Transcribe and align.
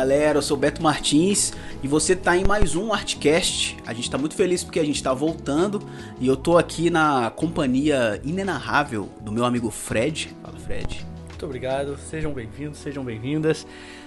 Galera, 0.00 0.38
eu 0.38 0.42
sou 0.42 0.56
o 0.56 0.60
Beto 0.60 0.82
Martins 0.82 1.52
e 1.82 1.86
você 1.86 2.16
tá 2.16 2.34
em 2.34 2.42
mais 2.42 2.74
um 2.74 2.90
Artcast. 2.90 3.76
A 3.86 3.92
gente 3.92 4.10
tá 4.10 4.16
muito 4.16 4.34
feliz 4.34 4.64
porque 4.64 4.80
a 4.80 4.84
gente 4.84 5.02
tá 5.02 5.12
voltando 5.12 5.78
e 6.18 6.26
eu 6.26 6.38
tô 6.38 6.56
aqui 6.56 6.88
na 6.88 7.28
companhia 7.28 8.18
inenarrável 8.24 9.10
do 9.20 9.30
meu 9.30 9.44
amigo 9.44 9.70
Fred. 9.70 10.34
Fala 10.42 10.58
Fred. 10.58 11.04
Muito 11.28 11.44
obrigado, 11.44 11.98
sejam 11.98 12.32
bem-vindos, 12.32 12.78
sejam 12.78 13.04
bem-vindas. 13.04 13.66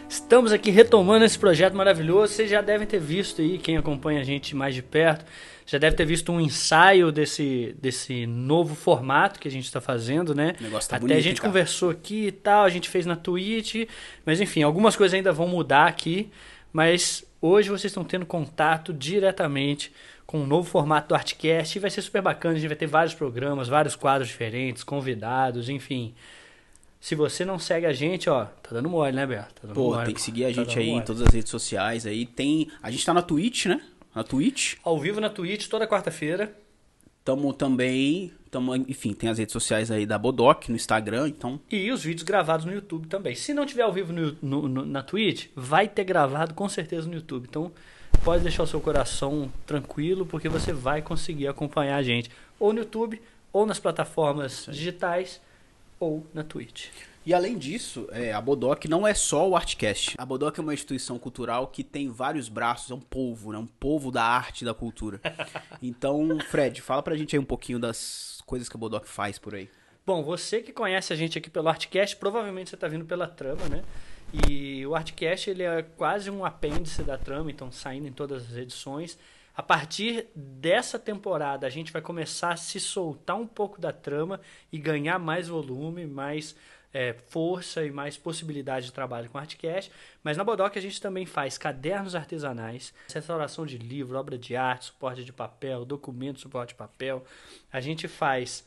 Estamos 0.09 0.51
aqui 0.51 0.71
retomando 0.71 1.25
esse 1.25 1.37
projeto 1.37 1.75
maravilhoso. 1.75 2.33
Vocês 2.33 2.49
já 2.49 2.61
devem 2.61 2.87
ter 2.87 2.99
visto 2.99 3.43
aí, 3.43 3.59
quem 3.59 3.77
acompanha 3.77 4.21
a 4.21 4.23
gente 4.23 4.55
mais 4.55 4.73
de 4.73 4.81
perto, 4.81 5.23
já 5.65 5.77
deve 5.77 5.95
ter 5.95 6.05
visto 6.05 6.31
um 6.31 6.39
ensaio 6.39 7.11
desse, 7.11 7.75
desse 7.81 8.25
novo 8.25 8.75
formato 8.75 9.39
que 9.39 9.47
a 9.47 9.51
gente 9.51 9.65
está 9.65 9.79
fazendo, 9.79 10.35
né? 10.35 10.55
O 10.59 10.63
negócio 10.63 10.89
tá 10.89 10.95
Até 10.97 11.01
bonito, 11.01 11.17
a 11.17 11.21
gente 11.21 11.41
cara? 11.41 11.49
conversou 11.49 11.89
aqui 11.89 12.27
e 12.27 12.31
tal, 12.31 12.65
a 12.65 12.69
gente 12.69 12.89
fez 12.89 13.05
na 13.05 13.15
Twitch, 13.15 13.87
mas 14.25 14.41
enfim, 14.41 14.63
algumas 14.63 14.95
coisas 14.95 15.13
ainda 15.13 15.31
vão 15.31 15.47
mudar 15.47 15.87
aqui, 15.87 16.29
mas 16.71 17.23
hoje 17.41 17.69
vocês 17.69 17.91
estão 17.91 18.03
tendo 18.03 18.25
contato 18.25 18.93
diretamente 18.93 19.91
com 20.25 20.39
um 20.39 20.47
novo 20.47 20.67
formato 20.69 21.09
do 21.09 21.15
Artcast 21.15 21.77
e 21.77 21.81
vai 21.81 21.89
ser 21.91 22.01
super 22.01 22.21
bacana, 22.21 22.55
a 22.55 22.57
gente 22.57 22.67
vai 22.67 22.77
ter 22.77 22.87
vários 22.87 23.13
programas, 23.13 23.67
vários 23.67 23.95
quadros 23.95 24.27
diferentes, 24.27 24.83
convidados, 24.83 25.69
enfim. 25.69 26.13
Se 26.99 27.15
você 27.15 27.43
não 27.43 27.59
segue 27.59 27.85
a 27.85 27.91
gente, 27.91 28.29
ó, 28.29 28.45
tá 28.45 28.69
dando 28.71 28.89
mole, 28.89 29.13
né, 29.13 29.27
Beto? 29.27 29.67
Tá 29.67 29.73
Pô, 29.73 29.91
mole, 29.91 30.05
tem 30.05 30.15
que 30.15 30.21
seguir 30.21 30.45
a 30.45 30.47
tá 30.47 30.53
gente 30.53 30.67
dando 30.69 30.79
aí 30.79 30.87
em 30.87 30.93
mole. 30.93 31.05
todas 31.05 31.21
as 31.21 31.33
redes 31.33 31.51
sociais 31.51 32.05
aí. 32.07 32.25
Tem, 32.25 32.69
a 32.81 32.89
gente 32.89 33.05
tá 33.05 33.13
na 33.13 33.21
Twitch, 33.21 33.65
né? 33.65 33.81
Na 34.15 34.23
Twitch. 34.23 34.75
Ao 34.83 34.99
vivo 34.99 35.19
na 35.19 35.29
Twitch 35.29 35.67
toda 35.67 35.87
quarta-feira. 35.87 36.55
Tamo 37.25 37.53
também, 37.53 38.33
tamo, 38.51 38.75
enfim, 38.75 39.13
tem 39.13 39.29
as 39.29 39.37
redes 39.37 39.53
sociais 39.53 39.89
aí 39.89 40.05
da 40.05 40.17
Bodoc 40.17 40.67
no 40.67 40.75
Instagram, 40.75 41.29
então 41.29 41.57
E 41.71 41.89
os 41.89 42.03
vídeos 42.03 42.23
gravados 42.23 42.65
no 42.65 42.73
YouTube 42.73 43.07
também. 43.07 43.33
Se 43.33 43.53
não 43.53 43.65
tiver 43.65 43.83
ao 43.83 43.93
vivo 43.93 44.11
no, 44.11 44.35
no- 44.41 44.67
no- 44.67 44.85
na 44.85 45.01
Twitch, 45.01 45.47
vai 45.55 45.87
ter 45.87 46.03
gravado 46.03 46.53
com 46.53 46.67
certeza 46.67 47.07
no 47.07 47.13
YouTube. 47.15 47.47
Então 47.49 47.71
pode 48.25 48.43
deixar 48.43 48.63
o 48.63 48.67
seu 48.67 48.81
coração 48.81 49.49
tranquilo, 49.65 50.25
porque 50.25 50.49
você 50.49 50.73
vai 50.73 51.01
conseguir 51.01 51.47
acompanhar 51.47 51.95
a 51.95 52.03
gente. 52.03 52.29
Ou 52.59 52.73
no 52.73 52.79
YouTube, 52.79 53.21
ou 53.53 53.65
nas 53.65 53.79
plataformas 53.79 54.67
digitais, 54.69 55.39
ou 55.97 56.27
na 56.33 56.43
Twitch. 56.43 56.87
E 57.25 57.33
além 57.33 57.57
disso, 57.57 58.07
é, 58.11 58.33
a 58.33 58.41
Bodoc 58.41 58.85
não 58.85 59.07
é 59.07 59.13
só 59.13 59.47
o 59.47 59.55
Artcast. 59.55 60.15
A 60.17 60.25
Bodoc 60.25 60.57
é 60.57 60.61
uma 60.61 60.73
instituição 60.73 61.17
cultural 61.17 61.67
que 61.67 61.81
tem 61.81 62.09
vários 62.09 62.49
braços, 62.49 62.91
é 62.91 62.93
um 62.93 62.99
povo, 62.99 63.53
né? 63.53 63.57
Um 63.57 63.67
povo 63.67 64.11
da 64.11 64.23
arte 64.23 64.61
e 64.61 64.65
da 64.65 64.73
cultura. 64.73 65.21
Então, 65.81 66.39
Fred, 66.49 66.81
fala 66.81 67.03
pra 67.03 67.15
gente 67.15 67.35
aí 67.35 67.39
um 67.39 67.45
pouquinho 67.45 67.77
das 67.77 68.41
coisas 68.45 68.69
que 68.69 68.77
a 68.77 68.79
Bodoc 68.79 69.05
faz 69.05 69.37
por 69.37 69.53
aí. 69.53 69.69
Bom, 70.05 70.23
você 70.23 70.61
que 70.61 70.71
conhece 70.71 71.11
a 71.11 71.15
gente 71.15 71.37
aqui 71.37 71.49
pelo 71.49 71.67
Artcast, 71.67 72.15
provavelmente 72.15 72.69
você 72.69 72.75
está 72.75 72.87
vindo 72.87 73.03
pela 73.05 73.27
trama, 73.27 73.67
né? 73.67 73.83
E 74.47 74.85
o 74.85 74.95
Artcast 74.95 75.49
ele 75.49 75.63
é 75.63 75.81
quase 75.81 76.29
um 76.29 76.45
apêndice 76.45 77.03
da 77.03 77.17
trama, 77.17 77.51
então 77.51 77.71
saindo 77.71 78.07
em 78.07 78.13
todas 78.13 78.43
as 78.49 78.57
edições. 78.57 79.17
A 79.55 79.61
partir 79.61 80.27
dessa 80.35 80.97
temporada, 80.97 81.67
a 81.67 81.69
gente 81.69 81.91
vai 81.91 82.01
começar 82.01 82.53
a 82.53 82.57
se 82.57 82.79
soltar 82.79 83.35
um 83.35 83.45
pouco 83.45 83.79
da 83.79 83.91
trama 83.91 84.41
e 84.71 84.79
ganhar 84.79 85.19
mais 85.19 85.47
volume, 85.47 86.07
mais 86.07 86.55
é, 86.93 87.13
força 87.27 87.83
e 87.83 87.91
mais 87.91 88.15
possibilidade 88.15 88.85
de 88.85 88.93
trabalho 88.93 89.29
com 89.29 89.37
Artcast. 89.37 89.91
Mas 90.23 90.37
na 90.37 90.43
Bodoc 90.43 90.77
a 90.77 90.81
gente 90.81 91.01
também 91.01 91.25
faz 91.25 91.57
cadernos 91.57 92.13
artesanais, 92.13 92.93
restauração 93.11 93.65
de 93.65 93.77
livro, 93.77 94.17
obra 94.17 94.37
de 94.37 94.55
arte, 94.55 94.85
suporte 94.85 95.23
de 95.23 95.33
papel, 95.33 95.83
documento, 95.83 96.39
suporte 96.39 96.69
de 96.69 96.75
papel. 96.75 97.25
A 97.71 97.81
gente 97.81 98.07
faz 98.07 98.63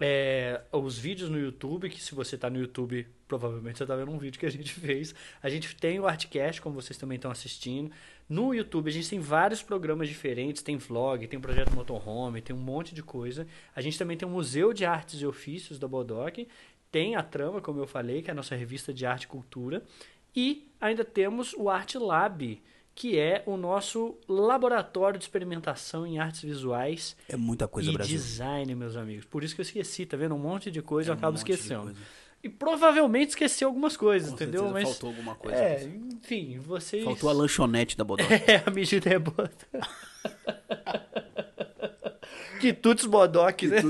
é, 0.00 0.60
os 0.72 0.98
vídeos 0.98 1.28
no 1.28 1.38
YouTube, 1.38 1.88
que 1.88 2.00
se 2.00 2.14
você 2.14 2.36
está 2.36 2.48
no 2.48 2.58
YouTube, 2.58 3.06
provavelmente 3.26 3.78
você 3.78 3.84
está 3.84 3.96
vendo 3.96 4.10
um 4.10 4.18
vídeo 4.18 4.38
que 4.38 4.46
a 4.46 4.50
gente 4.50 4.72
fez. 4.78 5.14
A 5.42 5.48
gente 5.48 5.74
tem 5.76 5.98
o 5.98 6.06
Artcast, 6.06 6.60
como 6.60 6.80
vocês 6.80 6.96
também 6.96 7.16
estão 7.16 7.30
assistindo. 7.30 7.90
No 8.28 8.54
YouTube 8.54 8.88
a 8.88 8.92
gente 8.92 9.08
tem 9.08 9.18
vários 9.18 9.62
programas 9.62 10.08
diferentes, 10.08 10.62
tem 10.62 10.76
vlog, 10.76 11.26
tem 11.26 11.40
projeto 11.40 11.74
motorhome, 11.74 12.42
tem 12.42 12.54
um 12.54 12.58
monte 12.58 12.94
de 12.94 13.02
coisa. 13.02 13.46
A 13.74 13.80
gente 13.80 13.98
também 13.98 14.16
tem 14.16 14.28
o 14.28 14.30
Museu 14.30 14.72
de 14.72 14.84
Artes 14.84 15.20
e 15.20 15.26
Ofícios 15.26 15.78
da 15.78 15.88
Bodoc, 15.88 16.46
tem 16.90 17.16
a 17.16 17.22
Trama, 17.22 17.60
como 17.60 17.80
eu 17.80 17.86
falei, 17.86 18.22
que 18.22 18.30
é 18.30 18.32
a 18.32 18.34
nossa 18.34 18.54
revista 18.56 18.92
de 18.92 19.04
arte 19.06 19.24
e 19.24 19.28
cultura, 19.28 19.82
e 20.34 20.68
ainda 20.80 21.04
temos 21.04 21.52
o 21.54 21.68
Art 21.68 21.94
Lab, 21.96 22.62
que 22.94 23.18
é 23.18 23.42
o 23.46 23.56
nosso 23.56 24.16
laboratório 24.28 25.18
de 25.18 25.24
experimentação 25.24 26.06
em 26.06 26.18
artes 26.18 26.42
visuais 26.42 27.16
É 27.28 27.36
muita 27.36 27.68
coisa, 27.68 27.90
e 27.90 27.92
Brasil. 27.92 28.16
design, 28.16 28.74
meus 28.74 28.96
amigos. 28.96 29.24
Por 29.24 29.44
isso 29.44 29.54
que 29.54 29.60
eu 29.60 29.64
esqueci, 29.64 30.04
tá 30.04 30.16
vendo? 30.16 30.34
Um 30.34 30.38
monte 30.38 30.70
de 30.70 30.82
coisa 30.82 31.10
É 31.10 31.12
eu 31.12 31.14
um 31.14 31.18
acabo 31.18 31.32
de 31.34 31.38
esquecendo. 31.38 31.94
E 32.42 32.48
provavelmente 32.48 33.30
esqueci 33.30 33.64
algumas 33.64 33.96
coisas, 33.96 34.28
Com 34.30 34.34
entendeu? 34.36 34.62
certeza 34.62 34.72
Mas 34.80 34.88
faltou 34.88 35.08
alguma 35.10 35.34
coisa. 35.34 35.56
é, 35.58 35.84
enfim, 36.12 36.58
vocês 36.60 37.02
Faltou 37.04 37.28
a 37.28 37.32
lanchonete 37.32 37.96
da 37.96 38.02
Bodoc. 38.04 38.28
É, 38.30 38.62
a 38.66 38.70
medida 38.70 39.10
é 39.10 39.18
boa. 39.18 39.50
Quitutes 42.58 43.06
Bodoc, 43.06 43.62
né? 43.62 43.82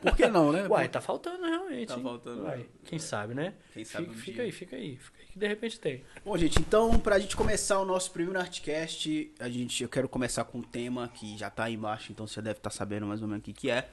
Por 0.00 0.16
que 0.16 0.26
não, 0.28 0.52
né? 0.52 0.66
Uai, 0.68 0.88
tá 0.88 1.00
faltando 1.00 1.44
realmente. 1.44 1.88
Tá 1.88 1.96
hein? 1.96 2.02
faltando. 2.02 2.42
Uai, 2.44 2.66
quem 2.84 2.98
sabe, 2.98 3.34
né? 3.34 3.54
Quem 3.72 3.84
sabe 3.84 4.06
Fica, 4.06 4.16
um 4.16 4.20
fica 4.20 4.34
dia. 4.34 4.44
aí, 4.44 4.52
fica 4.52 4.76
aí, 4.76 4.96
fica 4.96 5.18
aí, 5.20 5.26
que 5.26 5.38
de 5.38 5.46
repente 5.46 5.80
tem. 5.80 6.04
Bom, 6.24 6.36
gente, 6.36 6.58
então, 6.60 6.98
pra 6.98 7.18
gente 7.18 7.36
começar 7.36 7.78
o 7.78 7.84
nosso 7.84 8.10
primeiro 8.10 8.38
Artcast, 8.38 9.32
a 9.38 9.48
gente, 9.48 9.82
eu 9.82 9.88
quero 9.88 10.08
começar 10.08 10.44
com 10.44 10.58
um 10.58 10.62
tema 10.62 11.08
que 11.08 11.36
já 11.36 11.50
tá 11.50 11.64
aí 11.64 11.74
embaixo, 11.74 12.12
então 12.12 12.26
você 12.26 12.40
deve 12.40 12.58
estar 12.58 12.70
sabendo 12.70 13.06
mais 13.06 13.20
ou 13.22 13.28
menos 13.28 13.42
o 13.42 13.44
que, 13.44 13.52
que 13.52 13.70
é. 13.70 13.88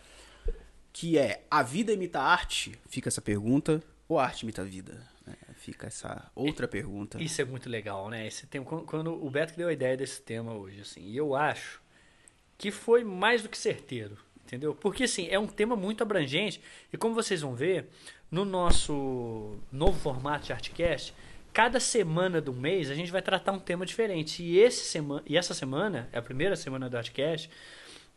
Que 0.92 1.18
é, 1.18 1.44
a 1.50 1.64
vida 1.64 1.92
imita 1.92 2.20
a 2.20 2.26
arte? 2.26 2.80
Fica 2.88 3.10
essa 3.10 3.22
pergunta. 3.22 3.82
Ou 4.08 4.20
a 4.20 4.26
arte 4.26 4.44
imita 4.44 4.62
a 4.62 4.66
vida? 4.66 5.14
né? 5.26 5.36
Fica 5.56 5.88
essa 5.88 6.30
outra 6.36 6.68
pergunta. 6.68 7.22
Isso 7.22 7.42
é 7.42 7.46
muito 7.46 7.70
legal, 7.70 8.10
né? 8.10 8.28
Esse 8.28 8.46
tema, 8.48 8.66
quando, 8.66 8.86
quando 8.86 9.26
o 9.26 9.30
Beto 9.30 9.54
que 9.54 9.58
deu 9.58 9.70
a 9.70 9.74
ideia 9.74 9.96
desse 9.98 10.22
tema 10.22 10.54
hoje, 10.54 10.82
assim, 10.82 11.02
e 11.02 11.18
eu 11.18 11.36
acho 11.36 11.82
que 12.58 12.72
foi 12.72 13.04
mais 13.04 13.42
do 13.42 13.50
que 13.50 13.58
certeiro, 13.58 14.18
entendeu? 14.46 14.76
Porque, 14.76 15.04
assim, 15.04 15.28
é 15.30 15.38
um 15.38 15.48
tema 15.48 15.76
muito 15.76 16.02
abrangente 16.02 16.62
e 16.92 16.98
como 16.98 17.16
vocês 17.16 17.42
vão 17.42 17.56
ver, 17.56 17.88
no 18.32 18.46
nosso 18.46 19.56
novo 19.72 20.00
formato 20.00 20.48
de 20.48 20.54
Artcast, 20.54 21.14
cada 21.54 21.80
semana 21.80 22.42
do 22.42 22.52
mês 22.52 22.90
a 22.90 22.96
gente 22.96 23.12
vai 23.12 23.22
tratar 23.22 23.52
um 23.52 23.60
tema 23.60 23.86
diferente. 23.86 24.42
E, 24.42 24.58
esse 24.58 24.86
sema 24.86 25.22
e 25.26 25.38
essa 25.38 25.54
semana, 25.54 26.10
é 26.12 26.18
a 26.18 26.22
primeira 26.22 26.56
semana 26.56 26.90
do 26.90 26.98
Artcast, 26.98 27.50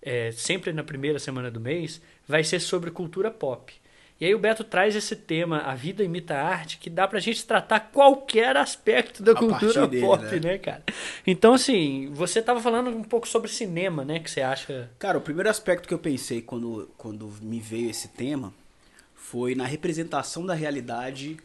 é, 0.00 0.30
sempre 0.32 0.72
na 0.72 0.82
primeira 0.82 1.18
semana 1.18 1.50
do 1.50 1.60
mês, 1.60 2.00
vai 2.26 2.42
ser 2.42 2.60
sobre 2.60 2.90
cultura 2.90 3.30
pop. 3.30 3.72
E 4.18 4.24
aí 4.24 4.34
o 4.34 4.38
Beto 4.38 4.64
traz 4.64 4.96
esse 4.96 5.14
tema, 5.14 5.58
a 5.58 5.74
vida 5.74 6.02
imita 6.02 6.34
a 6.34 6.42
arte, 6.42 6.78
que 6.78 6.88
dá 6.88 7.06
pra 7.06 7.20
gente 7.20 7.44
tratar 7.44 7.80
qualquer 7.80 8.56
aspecto 8.56 9.22
da 9.22 9.32
A 9.32 9.34
cultura 9.34 9.86
dele, 9.86 10.06
pop, 10.06 10.24
né? 10.24 10.40
né? 10.40 10.58
cara? 10.58 10.82
Então, 11.26 11.52
assim, 11.52 12.08
você 12.12 12.40
tava 12.40 12.60
falando 12.60 12.88
um 12.88 13.02
pouco 13.04 13.28
sobre 13.28 13.50
cinema, 13.50 14.04
né? 14.04 14.18
Que 14.18 14.30
você 14.30 14.40
acha. 14.40 14.90
Cara, 14.98 15.18
o 15.18 15.20
primeiro 15.20 15.50
aspecto 15.50 15.86
que 15.86 15.92
eu 15.92 15.98
pensei 15.98 16.40
quando, 16.40 16.88
quando 16.96 17.30
me 17.42 17.60
veio 17.60 17.90
esse 17.90 18.08
tema 18.08 18.54
foi 19.14 19.54
na 19.54 19.66
representação 19.66 20.46
da 20.46 20.54
realidade 20.54 21.36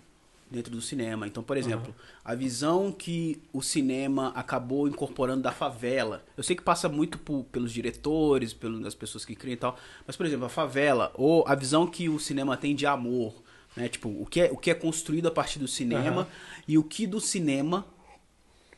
dentro 0.51 0.71
do 0.71 0.81
cinema. 0.81 1.25
Então, 1.25 1.41
por 1.41 1.55
exemplo, 1.55 1.95
a 2.23 2.35
visão 2.35 2.91
que 2.91 3.41
o 3.53 3.61
cinema 3.61 4.33
acabou 4.35 4.87
incorporando 4.87 5.41
da 5.41 5.51
favela. 5.51 6.23
Eu 6.35 6.43
sei 6.43 6.55
que 6.55 6.61
passa 6.61 6.89
muito 6.89 7.17
por- 7.17 7.45
pelos 7.45 7.71
diretores, 7.71 8.53
pelas 8.53 8.93
pessoas 8.93 9.23
que 9.23 9.35
criam 9.35 9.53
e 9.53 9.57
tal, 9.57 9.77
mas, 10.05 10.15
por 10.17 10.25
exemplo, 10.25 10.45
a 10.45 10.49
favela, 10.49 11.11
ou 11.15 11.43
a 11.47 11.55
visão 11.55 11.87
que 11.87 12.09
o 12.09 12.19
cinema 12.19 12.57
tem 12.57 12.75
de 12.75 12.85
amor, 12.85 13.33
né? 13.75 13.87
Tipo, 13.87 14.09
o 14.09 14.25
que 14.25 14.41
é, 14.41 14.51
o 14.51 14.57
que 14.57 14.69
é 14.69 14.73
construído 14.75 15.27
a 15.27 15.31
partir 15.31 15.57
do 15.57 15.67
cinema 15.67 16.21
Aham. 16.21 16.27
e 16.67 16.77
o 16.77 16.83
que 16.83 17.07
do 17.07 17.21
cinema 17.21 17.85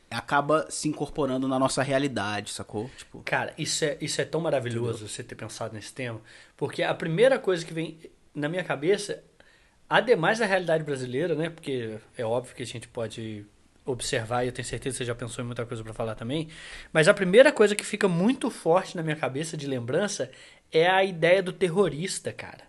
acaba 0.09 0.67
se 0.69 0.87
incorporando 0.87 1.47
na 1.47 1.57
nossa 1.57 1.81
realidade, 1.81 2.51
sacou? 2.51 2.87
Tipo, 2.95 3.23
Cara, 3.25 3.51
isso 3.57 3.83
é, 3.83 3.97
isso 3.99 4.21
é 4.21 4.25
tão 4.25 4.39
maravilhoso 4.41 5.07
você 5.07 5.23
ter 5.23 5.33
pensado 5.33 5.73
nesse 5.73 5.91
tema, 5.91 6.21
porque 6.55 6.83
a 6.83 6.93
primeira 6.93 7.39
coisa 7.39 7.65
que 7.65 7.73
vem 7.73 7.97
na 8.35 8.47
minha 8.47 8.63
cabeça, 8.63 9.23
ademais 9.89 10.39
da 10.39 10.45
realidade 10.45 10.83
brasileira, 10.83 11.35
né? 11.35 11.49
Porque 11.49 11.97
é 12.17 12.25
óbvio 12.25 12.55
que 12.55 12.63
a 12.63 12.65
gente 12.65 12.87
pode 12.87 13.45
observar 13.85 14.43
e 14.43 14.47
eu 14.47 14.51
tenho 14.51 14.65
certeza 14.65 14.93
que 14.93 14.97
você 14.99 15.05
já 15.05 15.15
pensou 15.15 15.43
em 15.43 15.47
muita 15.47 15.65
coisa 15.65 15.83
pra 15.83 15.93
falar 15.93 16.15
também, 16.15 16.47
mas 16.91 17.07
a 17.07 17.13
primeira 17.13 17.51
coisa 17.51 17.75
que 17.75 17.85
fica 17.85 18.07
muito 18.07 18.49
forte 18.49 18.95
na 18.95 19.03
minha 19.03 19.15
cabeça 19.15 19.57
de 19.57 19.67
lembrança 19.67 20.31
é 20.71 20.87
a 20.87 21.03
ideia 21.03 21.43
do 21.43 21.51
terrorista, 21.51 22.31
cara. 22.31 22.63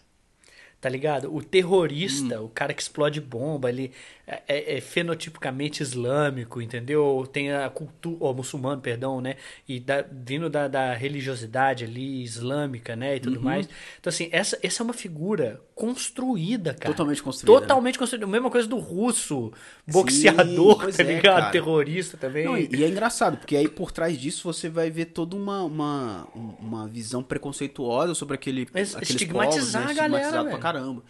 Tá 0.80 0.88
ligado? 0.90 1.34
O 1.34 1.42
terrorista, 1.42 2.42
o 2.42 2.48
cara 2.50 2.74
que 2.74 2.82
explode 2.82 3.18
bomba, 3.18 3.70
ele 3.70 3.90
é, 4.26 4.42
é- 4.48 4.76
é 4.76 4.80
fenotipicamente 4.80 5.82
islâmico, 5.82 6.60
entendeu? 6.62 7.28
Tem 7.32 7.52
a 7.52 7.68
cultura, 7.68 8.16
ou 8.20 8.34
muçulmano, 8.34 8.80
perdão, 8.80 9.20
né? 9.20 9.36
E 9.68 9.78
da- 9.80 10.04
vindo 10.10 10.48
da, 10.48 10.66
da 10.68 10.94
religiosidade 10.94 11.84
ali 11.84 12.22
islâmica, 12.22 12.96
né? 12.96 13.16
E 13.16 13.20
tudo 13.20 13.40
mais. 13.40 13.68
Então, 14.00 14.08
assim, 14.10 14.28
essa, 14.32 14.58
essa 14.62 14.82
é 14.82 14.84
uma 14.84 14.94
figura 14.94 15.60
construída, 15.74 16.72
cara. 16.74 16.94
Totalmente 16.94 17.22
construída, 17.22 17.52
né? 17.60 17.66
Totalmente 17.66 17.98
construída. 17.98 18.24
A 18.26 18.28
mesma 18.28 18.50
coisa 18.50 18.66
do 18.68 18.78
russo, 18.78 19.52
boxeador, 19.86 20.78
pois 20.82 20.96
tá 20.96 21.02
é, 21.02 21.06
ligado? 21.06 21.40
cara. 21.40 21.50
Terrorista 21.50 22.16
também. 22.16 22.44
Não, 22.44 22.56
e, 22.56 22.68
e 22.74 22.84
é 22.84 22.88
engraçado, 22.88 23.36
porque 23.36 23.56
aí 23.56 23.68
por 23.68 23.90
trás 23.92 24.18
disso 24.18 24.50
você 24.52 24.68
vai 24.68 24.90
ver 24.90 25.06
toda 25.06 25.36
uma, 25.36 25.62
uma, 25.62 26.28
uma 26.60 26.88
visão 26.88 27.22
preconceituosa 27.22 28.14
sobre 28.14 28.34
aquele, 28.34 28.66
estigmatizar 29.02 29.50
povos, 29.50 29.72
né? 29.72 29.80
a 29.80 30.08
galera, 30.08 30.24
Estigmatizado 30.24 30.42
pra 30.44 30.50
velho. 30.50 30.62
caramba. 30.62 31.02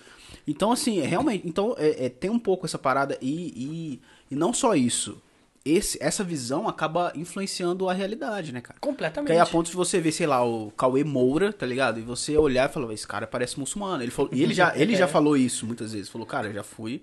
Então, 0.47 0.71
assim, 0.73 1.01
é, 1.01 1.07
realmente, 1.07 1.47
então, 1.49 1.75
é, 1.79 2.07
é, 2.07 2.09
tem 2.09 2.31
um 2.31 2.39
pouco 2.39 2.67
essa 2.67 2.79
parada 2.79 3.17
e, 3.21 3.53
e, 3.57 4.01
e 4.31 4.37
não 4.37 4.53
só 4.53 4.75
isso. 4.75 5.21
esse, 5.65 5.97
essa 6.03 6.23
visão 6.23 6.69
acaba 6.69 7.11
influenciando 7.17 7.89
a 7.89 7.95
realidade, 7.95 8.53
né, 8.53 8.61
cara? 8.61 8.79
Completamente. 8.79 9.29
Porque 9.29 9.33
aí 9.33 9.39
a 9.39 9.47
ponto 9.47 9.71
de 9.71 9.77
você 9.77 9.99
ver, 9.99 10.13
sei 10.13 10.27
lá, 10.27 10.45
o 10.45 10.71
Cauê 10.73 11.03
Moura, 11.03 11.53
tá 11.53 11.65
ligado? 11.65 11.99
E 11.99 12.03
você 12.03 12.37
olhar 12.37 12.69
e 12.69 12.73
falar, 12.73 12.93
esse 12.93 13.07
cara 13.07 13.27
parece 13.27 13.59
muçulmano. 13.59 14.03
Ele 14.03 14.11
falou, 14.11 14.31
e 14.35 14.43
ele 14.43 14.53
já, 14.53 14.73
ele 14.77 14.95
já 14.95 15.09
falou 15.09 15.37
isso 15.37 15.67
muitas 15.67 15.93
vezes. 15.95 16.11
Falou, 16.11 16.27
cara, 16.27 16.49
eu 16.49 16.53
já 16.53 16.63
fui. 16.63 17.01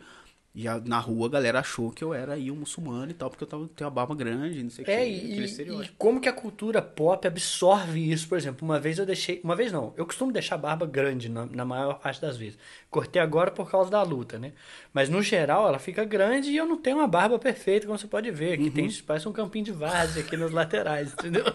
E 0.53 0.67
a- 0.67 0.81
na 0.83 0.99
rua 0.99 1.27
a 1.27 1.29
galera 1.29 1.59
achou 1.59 1.91
que 1.91 2.03
eu 2.03 2.13
era 2.13 2.33
aí 2.33 2.51
um 2.51 2.55
muçulmano 2.57 3.09
e 3.09 3.13
tal, 3.13 3.29
porque 3.29 3.43
eu 3.43 3.47
tava, 3.47 3.69
tenho 3.73 3.87
uma 3.89 3.93
barba 3.95 4.13
grande, 4.13 4.61
não 4.61 4.69
sei 4.69 4.83
o 4.83 4.85
que. 4.85 4.91
É, 4.91 4.95
aquele 5.03 5.47
e, 5.47 5.83
e 5.83 5.87
como 5.97 6.19
que 6.19 6.27
a 6.27 6.33
cultura 6.33 6.81
pop 6.81 7.25
absorve 7.25 8.11
isso, 8.11 8.27
por 8.27 8.37
exemplo, 8.37 8.67
uma 8.67 8.77
vez 8.77 8.99
eu 8.99 9.05
deixei, 9.05 9.39
uma 9.45 9.55
vez 9.55 9.71
não, 9.71 9.93
eu 9.95 10.05
costumo 10.05 10.29
deixar 10.31 10.55
a 10.55 10.57
barba 10.57 10.85
grande 10.85 11.29
na, 11.29 11.45
na 11.45 11.63
maior 11.63 11.99
parte 11.99 12.19
das 12.19 12.35
vezes. 12.35 12.59
Cortei 12.89 13.21
agora 13.21 13.49
por 13.49 13.71
causa 13.71 13.89
da 13.89 14.03
luta, 14.03 14.37
né? 14.37 14.51
Mas 14.93 15.07
no 15.07 15.21
geral 15.21 15.67
ela 15.69 15.79
fica 15.79 16.03
grande 16.03 16.49
e 16.51 16.57
eu 16.57 16.65
não 16.65 16.75
tenho 16.77 16.97
uma 16.97 17.07
barba 17.07 17.39
perfeita, 17.39 17.87
como 17.87 17.97
você 17.97 18.07
pode 18.07 18.29
ver, 18.29 18.57
que 18.57 18.65
Uhum. 18.65 18.71
tem, 18.71 18.91
parece 19.07 19.29
um 19.29 19.31
campinho 19.33 19.63
de 19.63 19.71
várzea 19.71 20.21
aqui 20.21 20.35
nas 20.35 20.51
laterais, 20.51 21.13
entendeu? 21.17 21.45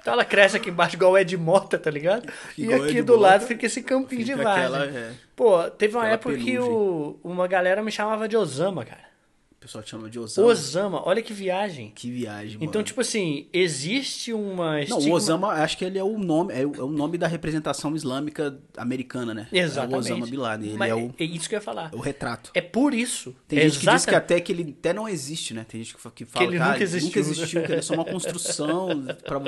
Então 0.00 0.12
ela 0.12 0.24
cresce 0.24 0.56
aqui 0.56 0.70
embaixo 0.70 0.96
igual 0.96 1.16
é 1.16 1.24
de 1.24 1.36
mota, 1.36 1.78
tá 1.78 1.90
ligado? 1.90 2.28
E 2.56 2.62
Igual 2.64 2.82
aqui 2.82 2.98
Ed 2.98 3.02
do 3.02 3.14
Mota, 3.14 3.22
lado 3.28 3.46
fica 3.46 3.66
esse 3.66 3.82
campinho 3.82 4.24
de 4.24 4.32
Fica 4.32 4.44
várzea. 4.44 4.66
aquela, 4.66 4.84
é, 4.86 5.12
Pô, 5.34 5.62
teve 5.70 5.96
uma 5.96 6.08
época 6.08 6.36
que 6.36 6.58
o, 6.58 7.18
uma 7.22 7.46
galera 7.46 7.82
me 7.82 7.90
chamava 7.92 8.28
de 8.28 8.36
Osama, 8.36 8.84
cara. 8.84 9.05
O 9.66 9.68
pessoal 9.68 9.84
chama 9.84 10.08
de 10.08 10.16
Osama. 10.18 10.46
Osama, 10.46 11.02
olha 11.04 11.20
que 11.20 11.32
viagem. 11.32 11.90
Que 11.92 12.08
viagem, 12.08 12.52
mano. 12.56 12.64
Então, 12.64 12.84
tipo 12.84 13.00
assim, 13.00 13.48
existe 13.52 14.32
uma 14.32 14.74
Não, 14.74 14.78
estigma... 14.80 15.08
o 15.08 15.12
Osama, 15.12 15.48
acho 15.48 15.76
que 15.76 15.84
ele 15.84 15.98
é 15.98 16.04
o 16.04 16.16
nome, 16.16 16.54
é 16.54 16.64
o, 16.64 16.72
é 16.72 16.88
nome 16.88 17.18
da 17.18 17.26
representação 17.26 17.96
islâmica 17.96 18.56
americana, 18.76 19.34
né? 19.34 19.48
Exatamente. 19.52 19.94
É 19.94 19.96
o 19.96 19.98
Osama 19.98 20.26
Bin 20.26 20.36
Laden, 20.36 20.68
ele 20.68 20.78
Mas 20.78 20.90
é 20.90 20.94
o, 20.94 21.12
é 21.18 21.24
isso 21.24 21.48
que 21.48 21.56
eu 21.56 21.58
ia 21.58 21.62
falar. 21.62 21.90
é 21.92 21.96
o 21.96 22.00
retrato. 22.00 22.52
É 22.54 22.60
por 22.60 22.94
isso. 22.94 23.34
Tem 23.48 23.58
É 23.58 23.62
gente 23.68 23.80
que 23.80 23.90
diz 23.90 24.06
que 24.06 24.14
até 24.14 24.40
que 24.40 24.52
ele 24.52 24.76
até 24.78 24.92
não 24.92 25.08
existe, 25.08 25.52
né? 25.52 25.66
Tem 25.68 25.82
gente 25.82 25.94
que 25.96 26.00
fa- 26.00 26.12
que 26.12 26.24
fala 26.24 26.46
ele 26.46 26.58
ah, 26.58 26.68
nunca 26.72 26.84
existiu, 26.84 27.00
né? 27.00 27.06
nunca 27.08 27.18
existiu, 27.18 27.62
que 27.62 27.72
ele 27.72 27.78
é 27.80 27.82
só 27.82 27.94
uma 27.94 28.04
construção 28.04 28.88
pra... 29.26 29.40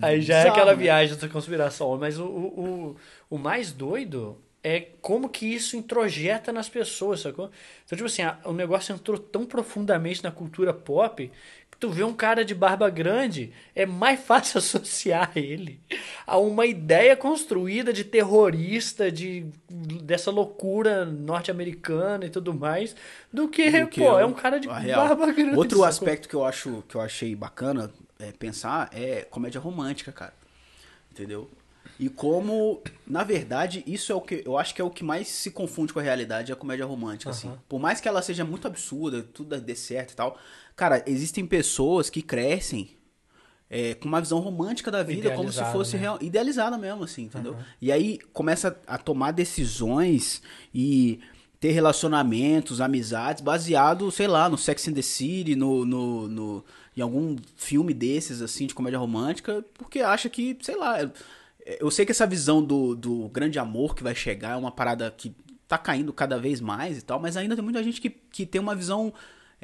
Aí 0.00 0.20
já 0.22 0.36
é 0.36 0.42
Bizarro, 0.44 0.48
aquela 0.48 0.76
né? 0.76 0.82
viagem 0.82 1.16
da 1.16 1.28
conspiração. 1.28 1.98
Mas 1.98 2.20
o, 2.20 2.24
o, 2.24 2.96
o 3.28 3.36
mais 3.36 3.72
doido 3.72 4.38
é 4.64 4.80
como 5.00 5.28
que 5.28 5.46
isso 5.46 5.76
introjeta 5.76 6.52
nas 6.52 6.68
pessoas, 6.68 7.20
sacou? 7.20 7.50
Então, 7.84 7.96
tipo 7.96 8.06
assim, 8.06 8.22
a- 8.22 8.38
o 8.44 8.52
negócio 8.52 8.94
entrou 8.94 9.18
tão 9.18 9.44
profundamente 9.44 10.22
na 10.22 10.30
cultura 10.30 10.72
pop 10.72 11.30
que 11.70 11.78
tu 11.78 11.90
vê 11.90 12.04
um 12.04 12.14
cara 12.14 12.44
de 12.44 12.54
barba 12.54 12.88
grande, 12.88 13.52
é 13.74 13.84
mais 13.86 14.20
fácil 14.24 14.58
associar 14.58 15.32
ele 15.36 15.80
a 16.26 16.38
uma 16.38 16.66
ideia 16.66 17.16
construída 17.16 17.92
de 17.92 18.04
terrorista, 18.04 19.10
de 19.10 19.46
dessa 19.68 20.30
loucura 20.30 21.04
norte-americana 21.04 22.26
e 22.26 22.30
tudo 22.30 22.54
mais, 22.54 22.94
do 23.32 23.48
que, 23.48 23.70
do 23.70 23.88
que 23.88 24.00
pô, 24.00 24.18
é 24.18 24.24
um 24.24 24.32
cara 24.32 24.58
de 24.60 24.68
barba 24.68 25.32
grande. 25.32 25.56
Outro 25.56 25.78
sacou? 25.78 25.88
aspecto 25.88 26.28
que 26.28 26.34
eu 26.34 26.44
acho 26.44 26.82
que 26.88 26.94
eu 26.94 27.00
achei 27.00 27.34
bacana 27.36 27.90
é, 28.18 28.32
pensar 28.32 28.88
é 28.92 29.22
comédia 29.22 29.60
romântica, 29.60 30.12
cara. 30.12 30.32
Entendeu? 31.10 31.50
E 32.00 32.08
como, 32.08 32.82
na 33.06 33.22
verdade, 33.22 33.84
isso 33.86 34.10
é 34.10 34.14
o 34.14 34.20
que 34.20 34.42
eu 34.44 34.58
acho 34.58 34.74
que 34.74 34.80
é 34.80 34.84
o 34.84 34.90
que 34.90 35.04
mais 35.04 35.28
se 35.28 35.50
confunde 35.50 35.92
com 35.92 36.00
a 36.00 36.02
realidade, 36.02 36.50
é 36.50 36.54
a 36.54 36.56
comédia 36.56 36.84
romântica, 36.86 37.30
assim. 37.30 37.48
Aham. 37.48 37.58
Por 37.68 37.78
mais 37.80 38.00
que 38.00 38.08
ela 38.08 38.20
seja 38.22 38.44
muito 38.44 38.66
absurda, 38.66 39.22
tudo 39.22 39.60
dê 39.60 39.74
certo 39.76 40.12
e 40.12 40.16
tal, 40.16 40.36
cara, 40.74 41.02
existem 41.06 41.46
pessoas 41.46 42.10
que 42.10 42.20
crescem 42.22 42.90
é, 43.70 43.94
com 43.94 44.08
uma 44.08 44.20
visão 44.20 44.38
romântica 44.40 44.90
da 44.90 45.02
vida, 45.02 45.30
como 45.30 45.50
se 45.50 45.58
Idealizada, 45.58 45.72
fosse 45.72 45.94
né? 45.96 46.00
real, 46.02 46.18
idealizada 46.20 46.76
mesmo, 46.76 47.04
assim, 47.04 47.22
entendeu? 47.24 47.56
E 47.80 47.90
aí 47.92 48.18
começa 48.32 48.76
a 48.86 48.98
tomar 48.98 49.30
decisões 49.30 50.42
e 50.74 51.20
ter 51.60 51.70
relacionamentos, 51.70 52.80
amizades, 52.80 53.40
baseado, 53.42 54.10
sei 54.10 54.26
lá, 54.26 54.48
no 54.48 54.58
Sex 54.58 54.88
and 54.88 54.94
the 54.94 55.02
City, 55.02 55.54
no, 55.54 55.84
no, 55.84 56.28
no- 56.28 56.64
em 56.96 57.00
algum 57.00 57.36
filme 57.56 57.94
desses, 57.94 58.42
assim, 58.42 58.66
de 58.66 58.74
comédia 58.74 58.98
romântica, 58.98 59.64
porque 59.74 60.00
acha 60.00 60.28
que, 60.28 60.58
sei 60.60 60.76
lá, 60.76 61.08
eu, 61.66 61.76
eu 61.80 61.90
sei 61.90 62.04
que 62.04 62.12
essa 62.12 62.26
visão 62.26 62.62
do, 62.62 62.94
do 62.94 63.28
grande 63.28 63.58
amor 63.58 63.94
que 63.94 64.02
vai 64.02 64.14
chegar 64.14 64.52
é 64.52 64.56
uma 64.56 64.70
parada 64.70 65.10
que 65.16 65.34
tá 65.68 65.78
caindo 65.78 66.12
cada 66.12 66.38
vez 66.38 66.60
mais 66.60 66.98
e 66.98 67.02
tal, 67.02 67.18
mas 67.18 67.36
ainda 67.36 67.54
tem 67.54 67.64
muita 67.64 67.82
gente 67.82 68.00
que, 68.00 68.10
que 68.10 68.44
tem 68.44 68.60
uma 68.60 68.74
visão 68.74 69.12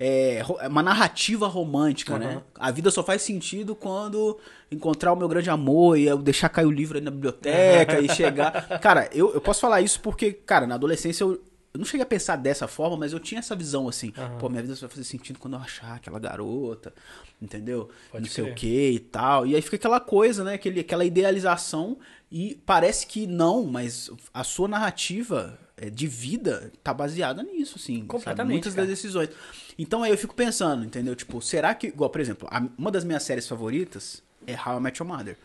é, 0.00 0.40
ro- 0.42 0.56
uma 0.68 0.82
narrativa 0.82 1.46
romântica, 1.48 2.18
né? 2.18 2.26
Aham. 2.34 2.42
A 2.54 2.70
vida 2.70 2.90
só 2.90 3.02
faz 3.02 3.20
sentido 3.22 3.74
quando 3.74 4.38
encontrar 4.70 5.12
o 5.12 5.16
meu 5.16 5.28
grande 5.28 5.50
amor 5.50 5.98
e 5.98 6.06
eu 6.06 6.16
deixar 6.18 6.48
cair 6.48 6.66
o 6.66 6.70
livro 6.70 6.96
aí 6.98 7.04
na 7.04 7.10
biblioteca 7.10 7.98
e 8.00 8.08
chegar. 8.08 8.78
Cara, 8.80 9.10
eu, 9.12 9.34
eu 9.34 9.40
posso 9.40 9.60
falar 9.60 9.80
isso 9.80 10.00
porque, 10.00 10.32
cara, 10.32 10.66
na 10.66 10.76
adolescência 10.76 11.24
eu, 11.24 11.42
eu 11.74 11.78
não 11.78 11.84
cheguei 11.84 12.02
a 12.02 12.06
pensar 12.06 12.36
dessa 12.36 12.66
forma, 12.66 12.96
mas 12.96 13.12
eu 13.12 13.20
tinha 13.20 13.38
essa 13.38 13.54
visão 13.54 13.88
assim. 13.88 14.12
Aham. 14.16 14.38
Pô, 14.38 14.48
minha 14.48 14.62
vida 14.62 14.74
só 14.74 14.86
vai 14.86 14.90
fazer 14.96 15.04
sentido 15.04 15.38
quando 15.38 15.54
eu 15.54 15.60
achar 15.60 15.96
aquela 15.96 16.18
garota, 16.18 16.92
entendeu? 17.40 17.88
Pode 18.10 18.24
não 18.24 18.30
sei 18.30 18.44
crer. 18.44 18.52
o 18.52 18.56
que 18.56 18.90
e 18.92 18.98
tal. 18.98 19.46
E 19.46 19.54
aí 19.54 19.62
fica 19.62 19.76
aquela 19.76 20.00
coisa, 20.00 20.42
né? 20.44 20.54
Aquele, 20.54 20.80
aquela 20.80 21.04
idealização 21.04 21.98
e 22.30 22.60
parece 22.66 23.06
que 23.06 23.26
não, 23.26 23.64
mas 23.64 24.10
a 24.34 24.42
sua 24.44 24.68
narrativa 24.68 25.58
é, 25.76 25.88
de 25.90 26.06
vida 26.06 26.72
tá 26.82 26.92
baseada 26.92 27.42
nisso, 27.42 27.74
assim. 27.76 28.04
Completamente, 28.06 28.52
Muitas 28.54 28.74
cara. 28.74 28.86
das 28.86 28.96
decisões. 28.96 29.30
Então 29.78 30.02
aí 30.02 30.10
eu 30.10 30.18
fico 30.18 30.34
pensando, 30.34 30.84
entendeu? 30.84 31.14
Tipo, 31.14 31.40
será 31.40 31.74
que, 31.74 31.86
igual, 31.88 32.10
por 32.10 32.20
exemplo, 32.20 32.48
a- 32.50 32.66
uma 32.76 32.90
das 32.90 33.04
minhas 33.04 33.22
séries 33.22 33.46
favoritas 33.46 34.22
é 34.46 34.54
How 34.54 34.78
I 34.78 34.80
Met 34.80 35.00
Your 35.02 35.08
Mother. 35.10 35.36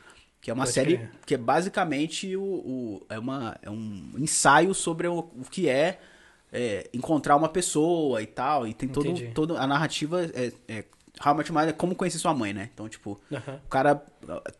Que 0.42 0.52
é 0.52 0.54
uma 0.54 0.64
Pode 0.66 0.74
série 0.74 0.98
crer. 0.98 1.12
que 1.26 1.36
é 1.36 1.38
basicamente 1.38 2.36
o, 2.36 2.42
o- 2.44 3.06
é, 3.10 3.18
uma, 3.18 3.56
é 3.62 3.70
um 3.70 4.12
ensaio 4.18 4.74
sobre 4.74 5.08
o, 5.08 5.20
o 5.20 5.46
que 5.50 5.70
é, 5.70 6.02
é, 6.54 6.88
encontrar 6.94 7.36
uma 7.36 7.50
pessoa 7.50 8.22
e 8.22 8.28
tal. 8.28 8.66
E 8.68 8.74
tem 8.74 8.88
todo, 8.88 9.08
Entendi. 9.10 9.32
todo 9.34 9.58
a 9.58 9.66
narrativa 9.68 10.24
é, 10.34 10.52
é 10.68 10.84
How 11.26 11.36
Your 11.38 11.52
Mother 11.52 11.70
é 11.70 11.74
como 11.74 11.94
conhecer 11.96 12.18
sua 12.20 12.34
mãe, 12.34 12.54
né? 12.54 12.70
Então, 12.74 12.88
tipo, 12.90 13.20
o 13.32 13.70
cara, 13.70 14.02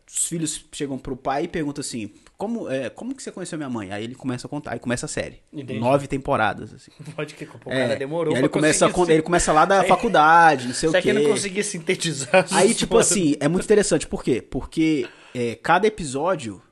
os 0.08 0.26
filhos 0.28 0.64
chegam 0.72 0.96
pro 0.98 1.16
pai 1.16 1.44
e 1.44 1.48
perguntam 1.48 1.80
assim, 1.80 2.10
como, 2.36 2.70
é, 2.70 2.88
como 2.90 3.12
que 3.14 3.22
você 3.22 3.32
conheceu 3.32 3.58
minha 3.58 3.68
mãe? 3.70 3.90
Aí 3.92 4.04
ele 4.04 4.14
começa 4.14 4.46
a 4.46 4.50
contar, 4.50 4.72
aí 4.72 4.78
começa 4.78 5.06
a 5.06 5.08
série. 5.08 5.40
Entendi. 5.52 5.80
Nove 5.80 6.06
temporadas, 6.06 6.72
assim. 6.72 6.90
Pode 7.16 7.34
que 7.34 7.44
o 7.44 7.48
É, 7.66 7.82
cara 7.88 7.96
demorou 7.96 8.32
e 8.32 8.36
aí 8.36 8.40
ele 8.42 8.48
começa, 8.48 8.88
con- 8.88 9.08
ele 9.08 9.22
começa 9.22 9.52
lá 9.52 9.64
da 9.64 9.82
faculdade, 9.88 10.66
não 10.68 10.74
sei 10.74 10.88
o 10.88 10.92
Será 10.92 11.02
quê. 11.02 11.10
que 11.10 11.16
ele 11.16 11.24
não 11.24 11.30
conseguia 11.32 11.64
sintetizar? 11.64 12.46
Aí, 12.52 12.72
tipo 12.74 12.98
assim, 12.98 13.34
é 13.40 13.48
muito 13.48 13.64
interessante. 13.64 14.06
Por 14.06 14.22
quê? 14.22 14.40
Porque 14.40 15.08
é, 15.34 15.56
cada 15.56 15.88
episódio, 15.88 16.62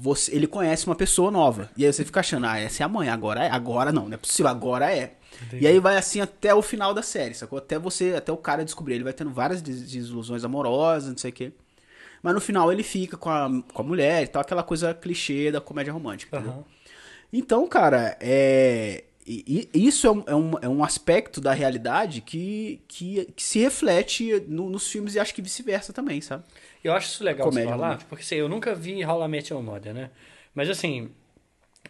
você, 0.00 0.32
ele 0.34 0.46
conhece 0.46 0.86
uma 0.86 0.94
pessoa 0.94 1.28
nova. 1.30 1.68
E 1.76 1.84
aí 1.84 1.92
você 1.92 2.04
fica 2.04 2.20
achando, 2.20 2.46
ah, 2.46 2.56
essa 2.58 2.82
é 2.82 2.86
a 2.86 2.88
mãe, 2.88 3.08
agora 3.08 3.44
é. 3.44 3.50
Agora 3.50 3.90
não, 3.90 4.06
não 4.06 4.14
é 4.14 4.16
possível, 4.16 4.48
agora 4.48 4.94
é. 4.94 5.14
E 5.60 5.66
aí 5.66 5.78
vai 5.80 5.96
assim 5.96 6.20
até 6.20 6.54
o 6.54 6.62
final 6.62 6.94
da 6.94 7.02
série, 7.02 7.34
sacou? 7.34 7.58
Até 7.58 7.78
você, 7.78 8.14
até 8.16 8.30
o 8.32 8.36
cara 8.36 8.64
descobrir. 8.64 8.94
Ele 8.94 9.04
vai 9.04 9.12
tendo 9.12 9.30
várias 9.30 9.60
des- 9.60 9.82
desilusões 9.90 10.44
amorosas, 10.44 11.10
não 11.10 11.18
sei 11.18 11.30
o 11.30 11.34
quê. 11.34 11.52
Mas 12.22 12.34
no 12.34 12.40
final 12.40 12.72
ele 12.72 12.82
fica 12.82 13.16
com 13.16 13.28
a, 13.30 13.48
com 13.72 13.82
a 13.82 13.84
mulher 13.84 14.22
e 14.22 14.26
tal, 14.28 14.42
aquela 14.42 14.62
coisa 14.62 14.94
clichê 14.94 15.50
da 15.50 15.60
comédia 15.60 15.92
romântica. 15.92 16.38
Aham. 16.38 16.64
Então, 17.32 17.66
cara, 17.68 18.16
é, 18.20 19.04
e- 19.26 19.68
e 19.74 19.86
isso 19.86 20.06
é 20.06 20.10
um, 20.10 20.22
é 20.26 20.34
um, 20.34 20.52
é 20.62 20.68
um 20.68 20.82
aspecto 20.82 21.40
da 21.40 21.52
realidade 21.52 22.20
que, 22.22 22.80
que, 22.88 23.26
que 23.36 23.42
se 23.42 23.58
reflete 23.58 24.42
no- 24.48 24.70
nos 24.70 24.88
filmes 24.90 25.14
e 25.14 25.20
acho 25.20 25.34
que 25.34 25.42
vice-versa 25.42 25.92
também, 25.92 26.20
sabe? 26.20 26.44
Eu 26.82 26.92
acho 26.92 27.08
isso 27.08 27.24
legal 27.24 27.48
Comédia 27.48 27.70
falar, 27.70 27.98
porque 28.08 28.22
assim, 28.22 28.36
eu 28.36 28.48
nunca 28.48 28.74
vi 28.74 29.04
How 29.04 29.24
I 29.24 29.28
Met 29.28 29.52
Your 29.52 29.62
Mother, 29.62 29.92
né? 29.92 30.10
Mas 30.54 30.70
assim, 30.70 31.10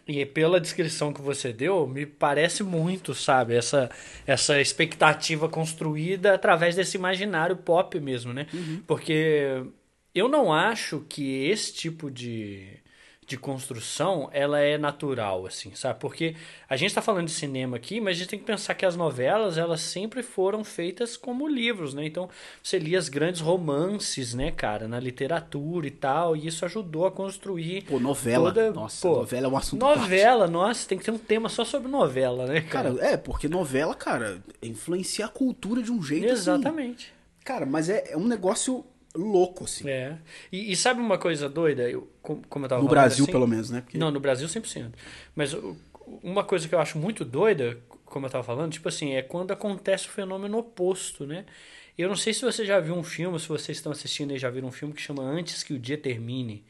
e 0.07 0.25
pela 0.25 0.59
descrição 0.59 1.13
que 1.13 1.21
você 1.21 1.53
deu, 1.53 1.85
me 1.87 2.05
parece 2.05 2.63
muito, 2.63 3.13
sabe? 3.13 3.55
Essa, 3.55 3.89
essa 4.25 4.59
expectativa 4.59 5.47
construída 5.47 6.33
através 6.33 6.75
desse 6.75 6.97
imaginário 6.97 7.55
pop 7.55 7.99
mesmo, 7.99 8.33
né? 8.33 8.47
Uhum. 8.53 8.81
Porque 8.87 9.63
eu 10.13 10.27
não 10.27 10.51
acho 10.51 11.05
que 11.07 11.45
esse 11.45 11.73
tipo 11.73 12.09
de, 12.09 12.79
de 13.29 13.37
construção 13.37 14.27
ela 14.33 14.59
é 14.59 14.77
natural, 14.77 15.45
assim, 15.45 15.73
sabe? 15.75 15.99
Porque 15.99 16.35
a 16.67 16.75
gente 16.75 16.89
está 16.89 17.01
falando 17.01 17.25
de 17.27 17.31
cinema 17.31 17.77
aqui, 17.77 18.01
mas 18.01 18.15
a 18.17 18.19
gente 18.19 18.29
tem 18.29 18.39
que 18.39 18.45
pensar 18.45 18.73
que 18.73 18.85
as 18.85 18.95
novelas 18.95 19.57
elas 19.57 19.81
sempre 19.81 20.23
foram 20.23 20.63
feitas 20.63 21.15
como 21.15 21.47
livros, 21.47 21.93
né? 21.93 22.05
Então 22.05 22.27
você 22.63 22.79
lia 22.79 22.97
as 22.97 23.07
grandes 23.07 23.39
romances, 23.41 24.33
né, 24.33 24.49
cara, 24.51 24.87
na 24.87 24.99
literatura 24.99 25.85
e 25.85 25.91
tal, 25.91 26.35
e 26.35 26.47
isso 26.47 26.65
ajudou 26.65 27.05
a 27.05 27.11
construir. 27.11 27.83
Pô, 27.83 27.99
novela. 27.99 28.51
Toda- 28.51 28.71
Nossa, 28.71 29.07
pô, 29.07 29.15
novela 29.17 29.45
é 29.45 29.49
um 29.49 29.57
assunto 29.57 29.83
à 29.85 29.87
parte. 29.89 29.99
Novela, 30.01 30.47
nossa, 30.47 30.87
tem 30.89 30.97
que 30.97 31.03
ter 31.05 31.11
um 31.11 31.17
tema 31.19 31.49
só 31.49 31.63
sobre 31.63 31.87
novela, 31.89 32.47
né, 32.47 32.61
cara? 32.61 32.91
Cara, 32.93 33.05
é, 33.05 33.15
porque 33.17 33.47
novela, 33.47 33.93
cara, 33.93 34.41
influencia 34.61 35.25
a 35.25 35.29
cultura 35.29 35.83
de 35.83 35.91
um 35.91 36.01
jeito 36.01 36.25
assim. 36.25 36.33
Exatamente. 36.33 37.13
Cara, 37.45 37.65
mas 37.65 37.89
é, 37.89 38.11
é 38.11 38.17
um 38.17 38.27
negócio 38.27 38.83
louco, 39.15 39.63
assim. 39.63 39.89
É. 39.89 40.17
E, 40.51 40.71
e 40.71 40.75
sabe 40.75 41.01
uma 41.01 41.17
coisa 41.17 41.49
doida? 41.49 41.89
Eu, 41.89 42.09
como 42.21 42.65
eu 42.65 42.69
tava 42.69 42.81
no 42.81 42.87
Brasil, 42.89 43.23
assim- 43.23 43.31
pelo 43.31 43.47
menos, 43.47 43.69
né? 43.69 43.81
Porque 43.81 43.97
Não, 43.97 44.11
no 44.11 44.19
Brasil 44.19 44.47
100%. 44.47 44.93
Mas 45.35 45.55
uma 46.23 46.43
coisa 46.43 46.67
que 46.67 46.75
eu 46.75 46.79
acho 46.79 46.97
muito 46.97 47.23
doida, 47.25 47.77
como 48.05 48.25
eu 48.25 48.29
tava 48.29 48.43
falando, 48.43 48.71
tipo 48.71 48.87
assim, 48.89 49.13
é 49.13 49.21
quando 49.21 49.51
acontece 49.51 50.07
o 50.07 50.11
fenômeno 50.11 50.57
oposto, 50.57 51.25
né? 51.25 51.45
Eu 51.97 52.07
não 52.07 52.15
sei 52.15 52.33
se 52.33 52.41
você 52.41 52.65
já 52.65 52.79
viu 52.79 52.95
um 52.95 53.03
filme, 53.03 53.37
se 53.39 53.47
vocês 53.47 53.77
estão 53.77 53.91
assistindo 53.91 54.31
aí 54.31 54.39
já 54.39 54.49
viram 54.49 54.69
um 54.69 54.71
filme 54.71 54.93
que 54.93 55.01
chama 55.01 55.21
Antes 55.21 55.63
que 55.63 55.73
o 55.73 55.79
Dia 55.79 55.97
Termine, 55.97 56.63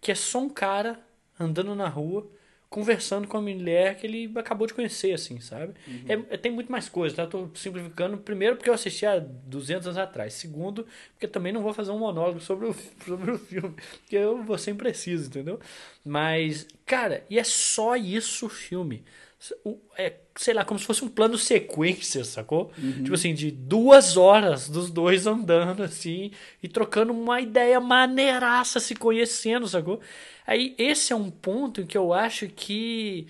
que 0.00 0.10
é 0.10 0.14
só 0.14 0.40
um 0.40 0.48
cara 0.48 0.98
andando 1.38 1.74
na 1.74 1.88
rua 1.88 2.28
conversando 2.74 3.28
com 3.28 3.36
a 3.36 3.40
mulher 3.40 3.96
que 3.96 4.04
ele 4.04 4.32
acabou 4.34 4.66
de 4.66 4.74
conhecer, 4.74 5.12
assim, 5.12 5.38
sabe? 5.38 5.74
É, 6.08 6.34
é- 6.34 6.36
tem 6.36 6.50
muito 6.50 6.72
mais 6.72 6.88
coisa, 6.88 7.14
tá? 7.14 7.22
Eu 7.22 7.28
tô 7.28 7.48
simplificando. 7.54 8.18
Primeiro, 8.18 8.56
porque 8.56 8.68
eu 8.68 8.74
assisti 8.74 9.06
há 9.06 9.16
200 9.20 9.86
anos 9.86 9.96
atrás. 9.96 10.34
Segundo, 10.34 10.84
porque 11.12 11.28
também 11.28 11.52
não 11.52 11.62
vou 11.62 11.72
fazer 11.72 11.92
um 11.92 11.98
monólogo 12.00 12.40
sobre 12.40 12.66
o, 12.66 12.74
sobre 13.06 13.30
o 13.30 13.38
filme, 13.38 13.76
porque 14.00 14.16
eu 14.16 14.42
vou 14.42 14.58
ser 14.58 14.72
impreciso, 14.72 15.28
entendeu? 15.28 15.60
Mas, 16.04 16.66
cara, 16.84 17.24
e 17.30 17.38
é 17.38 17.44
só 17.44 17.94
isso 17.94 18.46
o 18.46 18.48
filme. 18.48 19.04
É, 19.98 20.14
sei 20.36 20.54
lá, 20.54 20.64
como 20.64 20.80
se 20.80 20.86
fosse 20.86 21.04
um 21.04 21.08
plano 21.08 21.36
sequência, 21.36 22.24
sacou? 22.24 22.72
Tipo 23.02 23.14
assim, 23.14 23.34
de 23.34 23.50
duas 23.50 24.16
horas 24.16 24.68
dos 24.68 24.90
dois 24.90 25.26
andando 25.26 25.82
assim 25.82 26.30
e 26.62 26.68
trocando 26.68 27.12
uma 27.12 27.40
ideia 27.40 27.78
maneiraça, 27.80 28.80
se 28.80 28.94
conhecendo, 28.94 29.68
sacou? 29.68 30.00
Aí 30.46 30.74
esse 30.78 31.12
é 31.12 31.16
um 31.16 31.30
ponto 31.30 31.80
em 31.82 31.86
que 31.86 31.96
eu 31.96 32.12
acho 32.12 32.48
que 32.48 33.26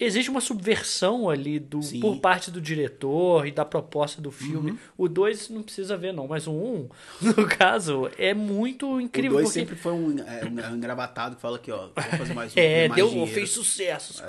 existe 0.00 0.30
uma 0.30 0.40
subversão 0.40 1.28
ali 1.28 1.58
do, 1.58 1.82
Sim. 1.82 2.00
por 2.00 2.18
parte 2.18 2.50
do 2.50 2.60
diretor 2.60 3.46
e 3.46 3.52
da 3.52 3.64
proposta 3.64 4.20
do 4.20 4.30
filme. 4.32 4.78
O 4.96 5.08
2 5.08 5.50
não 5.50 5.62
precisa 5.62 5.96
ver, 5.96 6.12
não, 6.12 6.26
mas 6.26 6.46
o 6.46 6.52
1, 6.52 6.54
um, 6.74 6.88
no 7.36 7.46
caso, 7.46 8.10
é 8.18 8.32
muito 8.34 8.94
O 8.94 9.00
incrível. 9.00 9.32
2 9.32 9.44
porque- 9.44 9.60
sempre 9.60 9.76
foi 9.76 9.92
um, 9.92 10.18
é, 10.18 10.68
um 10.70 10.76
engravatado 10.76 11.36
que 11.36 11.42
fala 11.42 11.56
aqui, 11.56 11.70
ó, 11.70 11.88
vou 11.88 12.18
fazer 12.18 12.34
mais 12.34 12.56
um. 12.56 12.58
é, 12.60 12.88
mais 12.88 12.96
deu, 12.96 13.08
dinheiro. 13.10 13.30
fez 13.32 13.50
sucesso. 13.50 14.22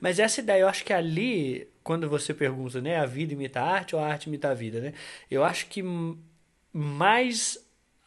Mas 0.00 0.18
essa 0.18 0.40
ideia, 0.40 0.62
eu 0.62 0.68
acho 0.68 0.84
que 0.84 0.92
ali, 0.92 1.68
quando 1.84 2.08
você 2.08 2.32
pergunta, 2.32 2.80
né, 2.80 2.96
a 2.98 3.06
vida 3.06 3.32
imita 3.34 3.60
a 3.60 3.64
arte 3.70 3.94
ou 3.94 4.00
a 4.02 4.06
arte 4.06 4.26
imita 4.28 4.48
a 4.50 4.54
vida, 4.54 4.80
né? 4.80 4.92
Eu 5.30 5.44
acho 5.44 5.66
que 5.66 5.82
mais 6.72 7.58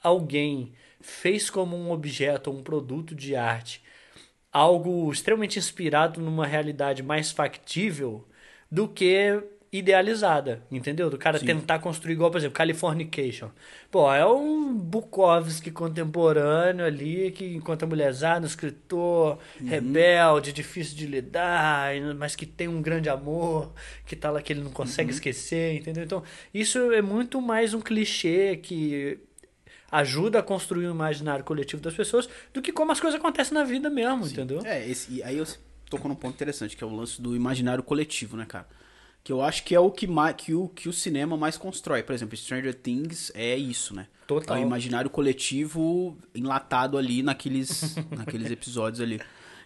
alguém 0.04 0.74
fez 1.00 1.50
como 1.50 1.76
um 1.76 1.92
objeto, 1.92 2.52
um 2.52 2.62
produto 2.62 3.16
de 3.16 3.36
arte, 3.36 3.82
algo 4.52 5.12
extremamente 5.12 5.58
inspirado 5.58 6.20
numa 6.20 6.46
realidade 6.46 7.02
mais 7.02 7.32
factível 7.32 8.28
do 8.70 8.88
que 8.88 9.42
idealizada, 9.72 10.62
entendeu? 10.70 11.10
Do 11.10 11.18
cara 11.18 11.40
tentar 11.40 11.80
construir 11.80 12.14
igual, 12.14 12.30
por 12.30 12.38
exemplo, 12.40 12.56
Californication. 12.56 13.50
Pô, 13.90 14.12
é 14.12 14.26
um 14.26 14.74
Bukowski 14.74 15.72
contemporâneo 15.72 16.86
ali 16.86 17.32
que 17.32 17.56
encontra 17.56 17.88
mulherzada, 17.88 18.44
um 18.44 18.48
escritor 18.48 19.40
rebelde, 19.66 20.52
difícil 20.52 20.98
de 20.98 21.08
lidar, 21.08 21.94
mas 22.18 22.36
que 22.36 22.46
tem 22.46 22.68
um 22.68 22.82
grande 22.82 23.08
amor, 23.08 23.72
que 24.06 24.14
tá 24.14 24.30
lá 24.30 24.42
que 24.42 24.52
ele 24.52 24.62
não 24.62 24.72
consegue 24.72 25.12
esquecer, 25.12 25.78
entendeu? 25.78 26.04
Então, 26.04 26.22
isso 26.54 26.92
é 26.92 27.02
muito 27.02 27.42
mais 27.42 27.74
um 27.74 27.80
clichê 27.80 28.58
que 28.58 29.20
ajuda 29.92 30.40
a 30.40 30.44
construir 30.44 30.88
o 30.88 30.92
imaginário 30.92 31.44
coletivo 31.44 31.82
das 31.82 31.94
pessoas 31.94 32.30
do 32.54 32.62
que 32.62 32.72
como 32.72 32.92
as 32.92 33.00
coisas 33.00 33.20
acontecem 33.20 33.54
na 33.54 33.64
vida 33.64 33.90
mesmo, 33.90 34.26
entendeu? 34.26 34.62
É, 34.66 34.88
esse, 34.88 35.12
e 35.12 35.24
aí 35.24 35.38
eu 35.38 35.46
tocou 35.90 36.08
num 36.08 36.16
ponto 36.16 36.34
interessante, 36.34 36.78
que 36.78 36.84
é 36.84 36.88
o 36.88 36.96
lance 36.96 37.22
do 37.22 37.36
imaginário 37.36 37.84
coletivo, 37.84 38.38
né, 38.38 38.46
cara? 38.46 38.66
Que 39.24 39.32
eu 39.32 39.42
acho 39.42 39.64
que 39.66 39.76
é 39.76 39.80
o 39.80 39.92
que, 39.92 40.08
mais, 40.08 40.36
que, 40.36 40.54
o, 40.56 40.68
que 40.70 40.90
o 40.90 40.94
cinema 40.94 41.38
mais 41.38 41.56
constrói. 41.58 42.02
Por 42.02 42.14
exemplo, 42.14 42.36
Stranger 42.36 42.74
Things 42.74 43.32
é 43.36 43.56
isso, 43.56 43.94
né? 43.94 44.08
Total. 44.26 44.58
É 44.58 44.60
o 44.60 44.64
imaginário 44.64 45.10
coletivo 45.12 46.18
enlatado 46.34 46.98
ali 46.98 47.22
naqueles, 47.22 47.96
naqueles 48.18 48.50
episódios 48.50 49.00
ali. 49.02 49.20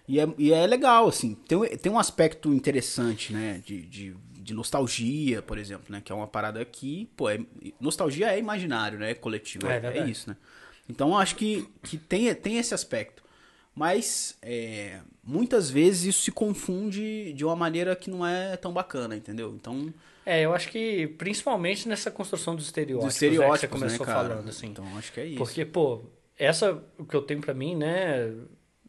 E 0.07 0.19
é, 0.19 0.27
e 0.37 0.51
é 0.51 0.67
legal, 0.67 1.07
assim. 1.07 1.35
Tem, 1.47 1.57
um- 1.57 1.65
tem 1.65 1.91
um 1.91 1.97
aspecto 1.97 2.53
interessante, 2.53 3.31
né? 3.31 3.61
De, 3.65 3.81
de, 3.83 4.15
de 4.45 4.53
nostalgia, 4.53 5.41
por 5.41 5.57
exemplo, 5.57 5.85
né? 5.89 6.01
Que 6.05 6.11
é 6.11 6.15
uma 6.15 6.27
parada 6.27 6.63
que, 6.63 7.09
pô, 7.17 7.29
é- 7.29 7.39
nostalgia 7.81 8.31
é 8.31 8.37
imaginário, 8.37 8.99
né? 8.99 9.11
É 9.11 9.15
coletivo. 9.15 9.67
É 9.67 9.77
É, 9.77 9.97
é 9.97 10.07
isso, 10.07 10.29
né? 10.29 10.37
Então 10.87 11.09
eu 11.09 11.17
acho 11.17 11.35
que, 11.35 11.67
que 11.83 11.97
tem, 11.97 12.33
tem 12.35 12.57
esse 12.59 12.73
aspecto. 12.73 13.23
Mas 13.73 14.37
é, 14.41 14.99
muitas 15.23 15.69
vezes 15.69 16.05
isso 16.15 16.21
se 16.21 16.31
confunde 16.31 17.33
de 17.33 17.43
uma 17.43 17.55
maneira 17.55 17.95
que 17.95 18.09
não 18.09 18.25
é 18.25 18.55
tão 18.55 18.71
bacana, 18.71 19.15
entendeu? 19.17 19.53
Então, 19.59 19.91
É, 20.25 20.41
eu 20.45 20.53
acho 20.53 20.69
que 20.69 21.07
principalmente 21.17 21.87
nessa 21.89 22.09
construção 22.09 22.55
dos 22.55 22.65
estereótipos, 22.65 23.15
dos 23.15 23.21
né, 23.21 23.27
que 23.27 23.33
estereótipos, 23.33 23.59
você 23.59 23.67
começou 23.67 24.05
né, 24.05 24.13
falando, 24.13 24.47
assim. 24.49 24.67
Então 24.67 24.85
acho 24.97 25.11
que 25.11 25.19
é 25.19 25.25
isso. 25.25 25.37
Porque, 25.37 25.65
pô, 25.65 26.03
essa, 26.37 26.81
o 26.97 27.03
que 27.03 27.15
eu 27.15 27.21
tenho 27.23 27.41
pra 27.41 27.53
mim, 27.53 27.75
né, 27.75 28.31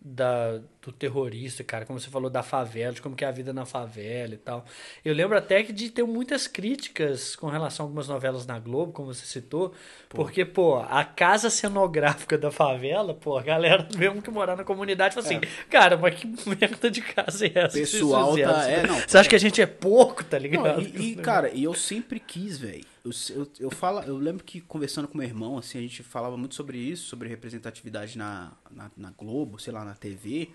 da, 0.00 0.60
do 0.86 0.92
terrorista, 0.92 1.64
cara, 1.64 1.84
como 1.84 1.98
você 1.98 2.08
falou 2.08 2.30
da 2.30 2.44
favela, 2.44 2.92
de 2.92 3.02
como 3.02 3.16
que 3.16 3.24
é 3.24 3.28
a 3.28 3.32
vida 3.32 3.52
na 3.52 3.66
favela 3.66 4.34
e 4.34 4.36
tal. 4.36 4.64
Eu 5.04 5.12
lembro 5.12 5.36
até 5.36 5.60
que 5.64 5.72
de 5.72 5.90
ter 5.90 6.04
muitas 6.04 6.46
críticas 6.46 7.34
com 7.34 7.48
relação 7.48 7.84
a 7.84 7.88
algumas 7.88 8.06
novelas 8.06 8.46
na 8.46 8.56
Globo, 8.60 8.92
como 8.92 9.12
você 9.12 9.26
citou, 9.26 9.74
porque, 10.08 10.44
pô, 10.44 10.76
a 10.76 11.04
casa 11.04 11.50
cenográfica 11.50 12.38
da 12.38 12.52
favela, 12.52 13.12
pô, 13.12 13.36
a 13.36 13.42
galera 13.42 13.86
mesmo 13.98 14.22
que 14.22 14.30
morar 14.30 14.56
na 14.56 14.62
comunidade 14.62 15.14
fala 15.14 15.26
assim, 15.26 15.40
cara, 15.68 15.96
mas 15.96 16.14
que 16.14 16.26
merda 16.48 16.88
de 16.88 17.02
casa 17.02 17.46
é 17.46 17.52
essa? 17.54 17.76
Pessoal 17.76 18.36
tá- 18.38 18.70
é, 18.70 18.86
não, 18.86 18.94
Você 19.00 19.18
acha 19.18 19.28
que 19.28 19.34
a 19.36 19.40
gente 19.40 19.60
é 19.60 19.66
pouco, 19.66 20.22
tá 20.22 20.38
ligado? 20.38 20.80
Não, 20.80 20.80
e, 20.80 21.12
e, 21.12 21.16
cara, 21.16 21.50
e 21.52 21.64
eu 21.64 21.74
sempre 21.74 22.20
quis, 22.20 22.58
velho. 22.58 22.84
Eu, 23.04 23.10
eu, 23.36 23.48
eu, 23.60 23.70
falo, 23.70 24.00
eu 24.00 24.16
lembro 24.16 24.42
que 24.44 24.60
conversando 24.60 25.06
com 25.06 25.16
meu 25.18 25.26
irmão, 25.26 25.58
assim, 25.58 25.78
a 25.78 25.80
gente 25.80 26.02
falava 26.02 26.36
muito 26.36 26.54
sobre 26.54 26.78
isso, 26.78 27.06
sobre 27.06 27.28
representatividade 27.28 28.18
na, 28.18 28.52
na, 28.70 28.90
na 28.96 29.10
Globo, 29.16 29.60
sei 29.60 29.72
lá, 29.72 29.84
na 29.84 29.94
TV. 29.94 30.50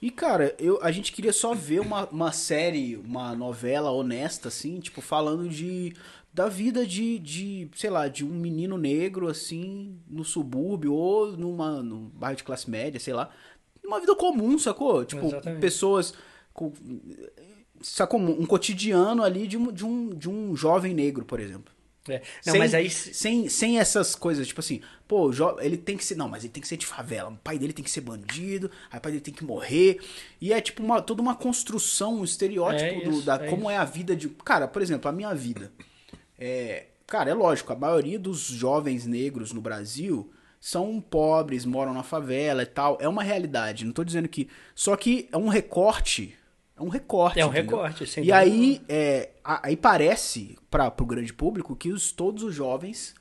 E, 0.00 0.10
cara, 0.10 0.54
eu, 0.58 0.78
a 0.82 0.92
gente 0.92 1.12
queria 1.12 1.32
só 1.32 1.54
ver 1.54 1.80
uma, 1.80 2.06
uma 2.06 2.32
série, 2.32 2.96
uma 2.96 3.34
novela 3.34 3.90
honesta, 3.90 4.48
assim, 4.48 4.78
tipo, 4.78 5.00
falando 5.00 5.48
de 5.48 5.92
da 6.32 6.48
vida 6.48 6.86
de, 6.86 7.18
de, 7.18 7.68
sei 7.74 7.90
lá, 7.90 8.06
de 8.06 8.24
um 8.24 8.28
menino 8.28 8.78
negro, 8.78 9.26
assim, 9.26 9.98
no 10.08 10.22
subúrbio 10.24 10.92
ou 10.94 11.36
numa, 11.36 11.82
num 11.82 12.08
bairro 12.10 12.36
de 12.36 12.44
classe 12.44 12.70
média, 12.70 13.00
sei 13.00 13.12
lá. 13.12 13.28
Uma 13.84 13.98
vida 13.98 14.14
comum, 14.14 14.56
sacou? 14.56 15.04
Tipo, 15.04 15.26
Exatamente. 15.26 15.60
pessoas 15.60 16.14
com, 16.52 16.72
sacou? 17.80 18.20
Um 18.20 18.46
cotidiano 18.46 19.24
ali 19.24 19.48
de 19.48 19.56
um, 19.56 19.72
de 19.72 19.84
um, 19.84 20.10
de 20.10 20.30
um 20.30 20.54
jovem 20.54 20.94
negro, 20.94 21.24
por 21.24 21.40
exemplo. 21.40 21.72
É. 22.08 22.22
Não, 22.46 22.52
sem, 22.52 22.58
mas 22.58 22.74
aí... 22.74 22.90
sem, 22.90 23.48
sem 23.48 23.78
essas 23.78 24.14
coisas, 24.14 24.46
tipo 24.46 24.60
assim, 24.60 24.80
pô, 25.06 25.30
ele 25.60 25.76
tem 25.76 25.96
que 25.96 26.04
ser. 26.04 26.16
Não, 26.16 26.28
mas 26.28 26.44
ele 26.44 26.52
tem 26.52 26.60
que 26.60 26.68
ser 26.68 26.76
de 26.76 26.86
favela. 26.86 27.30
O 27.30 27.36
pai 27.36 27.58
dele 27.58 27.72
tem 27.72 27.84
que 27.84 27.90
ser 27.90 28.00
bandido, 28.00 28.70
aí 28.90 28.98
o 28.98 29.02
pai 29.02 29.12
dele 29.12 29.24
tem 29.24 29.34
que 29.34 29.44
morrer. 29.44 30.00
E 30.40 30.52
é 30.52 30.60
tipo 30.60 30.82
uma, 30.82 31.02
toda 31.02 31.20
uma 31.20 31.34
construção, 31.34 32.20
um 32.20 32.24
estereótipo 32.24 33.00
É 33.00 33.04
do, 33.04 33.10
isso, 33.10 33.22
da 33.22 33.34
é 33.36 33.48
como 33.48 33.62
isso. 33.62 33.70
é 33.70 33.76
a 33.76 33.84
vida 33.84 34.16
de. 34.16 34.28
Cara, 34.28 34.66
por 34.68 34.82
exemplo, 34.82 35.08
a 35.08 35.12
minha 35.12 35.34
vida. 35.34 35.72
É, 36.38 36.86
cara, 37.06 37.30
é 37.30 37.34
lógico, 37.34 37.72
a 37.72 37.76
maioria 37.76 38.18
dos 38.18 38.40
jovens 38.40 39.06
negros 39.06 39.52
no 39.52 39.60
Brasil 39.60 40.30
são 40.60 41.00
pobres, 41.00 41.64
moram 41.64 41.94
na 41.94 42.02
favela 42.02 42.62
e 42.62 42.66
tal. 42.66 42.98
É 43.00 43.08
uma 43.08 43.22
realidade. 43.22 43.84
Não 43.84 43.92
tô 43.92 44.04
dizendo 44.04 44.28
que. 44.28 44.48
Só 44.74 44.96
que 44.96 45.28
é 45.32 45.36
um 45.36 45.48
recorte. 45.48 46.37
É 46.78 46.82
um 46.82 46.88
recorte. 46.88 47.40
É 47.40 47.44
um 47.46 47.48
entendeu? 47.50 47.76
recorte, 47.78 48.06
sem 48.06 48.24
E 48.24 48.32
aí, 48.32 48.80
é, 48.88 49.30
aí 49.44 49.76
parece 49.76 50.56
para 50.70 50.92
o 51.00 51.06
grande 51.06 51.32
público 51.32 51.74
que 51.76 51.90
os, 51.90 52.12
todos 52.12 52.42
os 52.42 52.54
jovens 52.54 53.14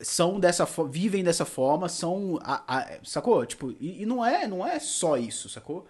são 0.00 0.38
dessa 0.38 0.66
vivem 0.90 1.24
dessa 1.24 1.44
forma, 1.44 1.88
são 1.88 2.38
a- 2.42 2.62
a- 2.66 2.98
sacou? 3.02 3.44
Tipo, 3.46 3.72
e, 3.80 4.02
e 4.02 4.06
não 4.06 4.24
é, 4.24 4.46
não 4.46 4.66
é 4.66 4.78
só 4.78 5.16
isso, 5.16 5.48
sacou? 5.48 5.86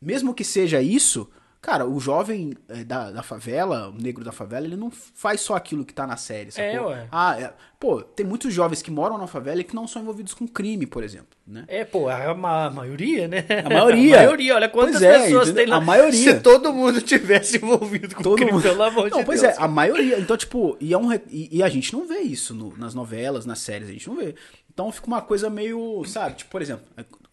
Mesmo 0.00 0.34
que 0.34 0.44
seja 0.44 0.80
isso, 0.80 1.30
cara, 1.62 1.86
o 1.86 1.98
jovem 2.00 2.54
é, 2.68 2.82
da, 2.84 3.10
da 3.12 3.22
favela, 3.22 3.88
o 3.88 3.92
negro 4.02 4.22
da 4.24 4.32
favela, 4.32 4.66
ele 4.66 4.76
não 4.76 4.90
faz 4.90 5.40
só 5.40 5.54
aquilo 5.54 5.84
que 5.84 5.94
tá 5.94 6.06
na 6.06 6.16
série, 6.16 6.50
sacou? 6.50 6.92
É, 6.92 6.96
ué. 6.96 7.08
Ah, 7.10 7.40
é- 7.40 7.52
pô, 7.78 8.02
tem 8.02 8.26
muitos 8.26 8.52
jovens 8.52 8.82
que 8.82 8.90
moram 8.90 9.16
na 9.16 9.26
favela 9.26 9.60
e 9.60 9.64
que 9.64 9.74
não 9.74 9.86
são 9.88 10.02
envolvidos 10.02 10.34
com 10.34 10.46
crime, 10.46 10.86
por 10.86 11.02
exemplo, 11.04 11.28
né? 11.46 11.64
É, 11.68 11.84
pô, 11.84 12.08
a, 12.08 12.34
ma- 12.34 12.66
a 12.66 12.70
maioria, 12.70 13.26
né? 13.28 13.44
A 13.64 13.70
maioria. 13.70 14.16
A 14.18 14.22
maioria, 14.24 14.54
olha 14.56 14.68
quantas 14.68 14.92
Pois 15.00 15.02
é, 15.04 15.12
pessoas 15.22 15.48
entendeu? 15.48 15.54
tem 15.54 15.66
lá. 15.66 15.76
A 15.76 15.80
maioria. 15.80 16.34
Se 16.34 16.40
todo 16.40 16.72
mundo 16.72 17.00
tivesse 17.00 17.56
envolvido 17.56 18.14
com 18.16 18.22
Todo 18.22 18.36
crime, 18.36 18.52
mundo. 18.52 18.62
pelo 18.62 18.82
amor 18.82 19.08
Não, 19.10 19.20
de 19.20 19.24
pois 19.24 19.40
Deus. 19.40 19.56
é, 19.56 19.62
a 19.62 19.68
maioria. 19.68 20.18
Então, 20.18 20.36
tipo, 20.36 20.76
e, 20.80 20.92
é 20.92 20.98
um, 20.98 21.12
e, 21.14 21.48
e 21.58 21.62
a 21.62 21.68
gente 21.68 21.92
não 21.92 22.06
vê 22.06 22.18
isso 22.20 22.54
no- 22.54 22.76
nas 22.76 22.92
novelas, 22.94 23.46
nas 23.46 23.60
séries, 23.60 23.88
a 23.88 23.92
gente 23.92 24.08
não 24.08 24.16
vê. 24.16 24.34
Então 24.72 24.90
fica 24.90 25.06
uma 25.06 25.20
coisa 25.22 25.48
meio, 25.50 26.02
sabe? 26.06 26.36
Tipo, 26.36 26.50
por 26.50 26.60
exemplo, 26.62 26.84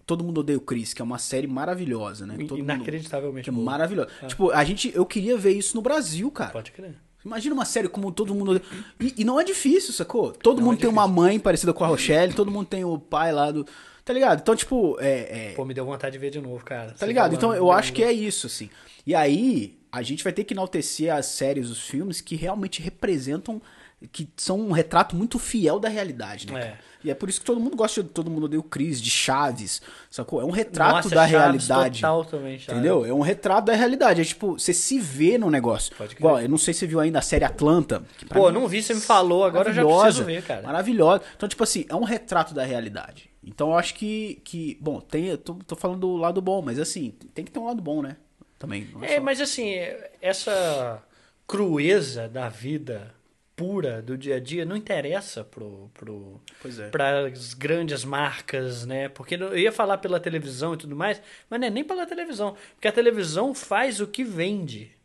Todo 0.10 0.24
Mundo 0.24 0.40
Odeia 0.40 0.58
o 0.58 0.62
Chris, 0.62 0.92
que 0.92 1.02
é 1.04 1.06
uma 1.06 1.20
série 1.20 1.46
maravilhosa, 1.46 2.26
né? 2.26 2.34
Todo 2.40 2.58
mundo- 2.58 2.60
Inacreditavelmente 2.62 3.44
que 3.44 3.50
é 3.52 3.54
boa. 3.54 3.64
maravilhosa. 3.64 4.10
Tipo, 4.28 4.50
a 4.50 4.64
gente, 4.64 4.92
eu 4.96 5.06
queria 5.06 5.38
ver 5.38 5.52
isso 5.52 5.76
no 5.76 5.84
Brasil, 5.84 6.32
cara. 6.32 6.50
Pode 6.52 6.72
crer. 6.72 6.96
Imagina 7.24 7.54
uma 7.54 7.66
série 7.66 7.88
como 7.88 8.12
todo 8.12 8.34
mundo. 8.34 8.60
E, 9.00 9.14
e 9.18 9.24
não 9.24 9.40
é 9.40 9.44
difícil, 9.44 9.94
sacou? 9.94 10.32
Todo 10.32 10.58
Não 10.58 10.66
mundo 10.66 10.78
é 10.78 10.82
tem 10.82 10.90
uma 10.90 11.08
mãe 11.08 11.38
parecida 11.40 11.72
com 11.74 11.84
a 11.84 11.88
Rochelle, 11.88 12.34
todo 12.34 12.50
mundo 12.50 12.66
tem 12.66 12.84
o 12.84 12.98
pai 12.98 13.32
lá 13.32 13.52
do. 13.52 13.68
Tá 14.04 14.12
ligado? 14.14 14.40
Então, 14.42 14.56
tipo, 14.56 14.98
é. 15.00 15.50
é- 15.52 15.54
Pô, 15.56 15.64
me 15.64 15.74
deu 15.76 15.86
vontade 15.86 16.14
de 16.14 16.18
ver 16.18 16.32
de 16.32 16.42
novo, 16.42 16.66
cara. 16.66 16.94
Tá 16.98 17.06
ligado? 17.06 17.36
Então 17.36 17.54
eu 17.54 17.72
acho 17.72 17.94
que 17.94 18.02
é 18.04 18.12
isso, 18.12 18.48
assim. 18.48 18.68
E 19.06 19.14
aí, 19.14 19.78
a 19.92 20.02
gente 20.02 20.24
vai 20.24 20.34
ter 20.34 20.44
que 20.44 20.54
enaltecer 20.56 21.14
as 21.14 21.28
séries, 21.28 21.70
os 21.70 21.80
filmes 21.82 22.20
que 22.20 22.36
realmente 22.36 22.82
representam, 22.82 23.62
que 24.08 24.30
são 24.38 24.60
um 24.60 24.72
retrato 24.72 25.16
muito 25.16 25.38
fiel 25.38 25.80
da 25.80 25.90
realidade, 25.90 26.52
né? 26.52 26.62
É. 26.62 26.78
E 27.02 27.10
é 27.10 27.16
por 27.16 27.30
isso 27.30 27.40
que 27.40 27.46
todo 27.46 27.62
mundo 27.62 27.78
gosta 27.78 28.04
de 28.04 28.10
Todo 28.10 28.30
Mundo 28.30 28.44
Odeia 28.44 28.60
o 28.60 28.64
Chris, 28.64 29.02
de 29.02 29.10
Chaves, 29.10 29.82
sacou? 30.12 30.42
É 30.42 30.44
um 30.46 30.50
retrato 30.52 30.96
Nossa, 30.96 31.10
da 31.10 31.28
Chaves 31.28 31.32
realidade. 31.68 32.02
Total 32.02 32.26
também, 32.26 32.60
Chaves. 32.60 32.74
Entendeu? 32.74 33.06
É 33.06 33.14
um 33.14 33.22
retrato 33.22 33.66
da 33.66 33.74
realidade. 33.74 34.20
É 34.20 34.26
tipo, 34.26 34.60
você 34.60 34.74
se 34.74 35.00
vê 35.00 35.38
no 35.38 35.50
negócio. 35.50 35.96
Pode 35.96 36.14
crer. 36.16 36.20
Igual, 36.20 36.42
eu 36.42 36.50
não 36.50 36.58
sei 36.58 36.74
se 36.74 36.82
você 36.82 36.88
viu 36.88 37.00
ainda 37.00 37.20
a 37.20 37.22
série 37.22 37.46
Atlanta. 37.46 38.04
Pô, 38.30 38.52
não 38.52 38.68
vi, 38.68 38.84
você 38.84 38.94
me 38.94 39.00
falou, 39.00 39.46
agora 39.46 39.70
eu 39.70 39.74
já 39.74 39.86
preciso 39.86 40.26
ver, 40.26 40.44
cara. 40.44 40.62
Maravilhosa. 40.62 41.24
Então, 41.38 41.48
tipo 41.48 41.64
assim, 41.64 41.86
é 41.88 41.96
um 41.96 42.04
retrato 42.04 42.54
da 42.54 42.66
realidade. 42.66 43.30
Então 43.42 43.70
eu 43.70 43.78
acho 43.78 43.96
que, 43.96 44.42
que 44.44 44.78
bom, 44.82 45.00
tem, 45.00 45.28
eu 45.28 45.38
tô, 45.38 45.54
tô 45.56 45.78
falando 45.78 46.02
do 46.02 46.18
lado 46.18 46.42
bom, 46.42 46.62
mas 46.62 46.78
assim, 46.80 47.12
tem 47.34 47.46
que 47.46 47.52
ter 47.52 47.60
um 47.60 47.66
lado 47.66 47.82
bom, 47.82 48.02
né? 48.02 48.18
Também. 48.58 48.90
não 48.94 49.02
É, 49.06 49.16
só- 49.16 49.22
mas 49.22 49.40
assim, 49.40 49.74
essa 50.22 51.02
crueza 51.48 52.28
da 52.28 52.50
vida 52.50 53.14
pura 53.60 54.02
do 54.02 54.18
dia 54.18 54.38
a 54.38 54.40
dia 54.40 54.64
não 54.64 54.78
interessa 54.78 55.44
pro, 55.44 55.92
pro, 55.94 56.40
é. 56.80 56.88
para 56.88 57.28
as 57.28 57.54
grandes 57.54 58.06
marcas, 58.06 58.86
né? 58.86 59.10
Porque 59.10 59.36
eu 59.36 59.58
ia 59.58 59.70
falar 59.70 59.98
pela 59.98 60.18
televisão 60.18 60.76
e 60.76 60.78
tudo 60.78 60.96
mais, 60.96 61.22
mas 61.50 61.60
não 61.60 61.68
é 61.68 61.70
nem 61.70 61.84
pela 61.84 62.06
televisão, 62.06 62.56
porque 62.76 62.88
a 62.88 62.92
televisão 62.92 63.54
faz 63.54 64.00
o 64.00 64.08
que 64.08 64.24
vende. 64.24 64.96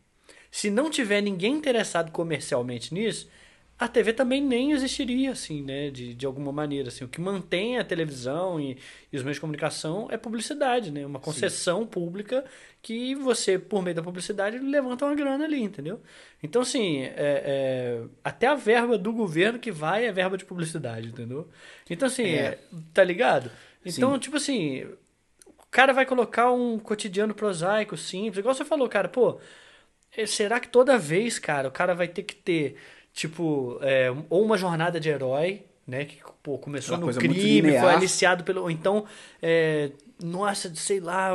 Se 0.49 0.69
não 0.69 0.89
tiver 0.89 1.19
ninguém 1.19 1.53
interessado 1.53 2.11
comercialmente 2.11 2.93
nisso, 2.93 3.29
a 3.77 3.87
TV 3.87 4.13
também 4.13 4.41
nem 4.41 4.71
existiria, 4.71 5.31
assim, 5.31 5.61
né? 5.61 5.89
De, 5.91 6.13
de 6.13 6.25
alguma 6.25 6.51
maneira, 6.51 6.87
assim. 6.87 7.03
O 7.03 7.07
que 7.09 7.19
mantém 7.19 7.77
a 7.77 7.83
televisão 7.83 8.59
e, 8.59 8.77
e 9.11 9.17
os 9.17 9.23
meios 9.23 9.37
de 9.37 9.41
comunicação 9.41 10.07
é 10.09 10.17
publicidade, 10.17 10.91
né? 10.91 11.05
Uma 11.05 11.19
concessão 11.19 11.85
pública 11.85 12.45
que 12.81 13.15
você, 13.15 13.57
por 13.59 13.81
meio 13.83 13.95
da 13.95 14.01
publicidade, 14.03 14.57
levanta 14.59 15.05
uma 15.05 15.15
grana 15.15 15.43
ali, 15.45 15.61
entendeu? 15.61 16.01
Então, 16.41 16.61
assim, 16.61 17.01
é- 17.03 17.13
é, 17.17 18.03
até 18.23 18.47
a 18.47 18.55
verba 18.55 18.97
do 18.97 19.11
governo 19.11 19.59
que 19.59 19.71
vai 19.71 20.05
é 20.05 20.11
verba 20.11 20.37
de 20.37 20.45
publicidade, 20.45 21.07
entendeu? 21.07 21.49
Então, 21.89 22.07
assim, 22.07 22.23
É. 22.23 22.57
tá 22.93 23.03
ligado? 23.03 23.51
Então, 23.85 24.13
Sim. 24.13 24.19
tipo 24.19 24.37
assim, 24.37 24.83
o 25.45 25.65
cara 25.71 25.93
vai 25.93 26.05
colocar 26.05 26.51
um 26.51 26.79
cotidiano 26.79 27.33
prosaico, 27.33 27.97
simples, 27.97 28.37
igual 28.39 28.55
você 28.55 28.65
falou, 28.65 28.87
cara, 28.89 29.09
pô, 29.09 29.39
será 30.27 30.59
que 30.59 30.67
toda 30.69 30.97
vez, 30.97 31.39
cara, 31.39 31.67
o 31.67 31.71
cara 31.71 31.93
vai 31.93 32.07
ter 32.07 32.23
que 32.23 32.35
ter, 32.35 32.77
tipo, 33.15 33.79
é, 33.81 34.13
ou 34.29 34.43
uma 34.43 34.57
jornada 34.57 34.99
de 34.99 35.09
herói, 35.09 35.63
né, 35.87 36.03
que 36.03 36.17
pô, 36.43 36.57
começou 36.57 36.97
Uma 36.97 37.07
no 37.07 37.13
crime, 37.13 37.71
foi 37.79 37.93
aliciado 37.93 38.43
pelo. 38.43 38.63
Ou 38.63 38.69
então, 38.69 39.05
é, 39.41 39.91
nossa, 40.21 40.73
sei 40.75 40.99
lá, 40.99 41.31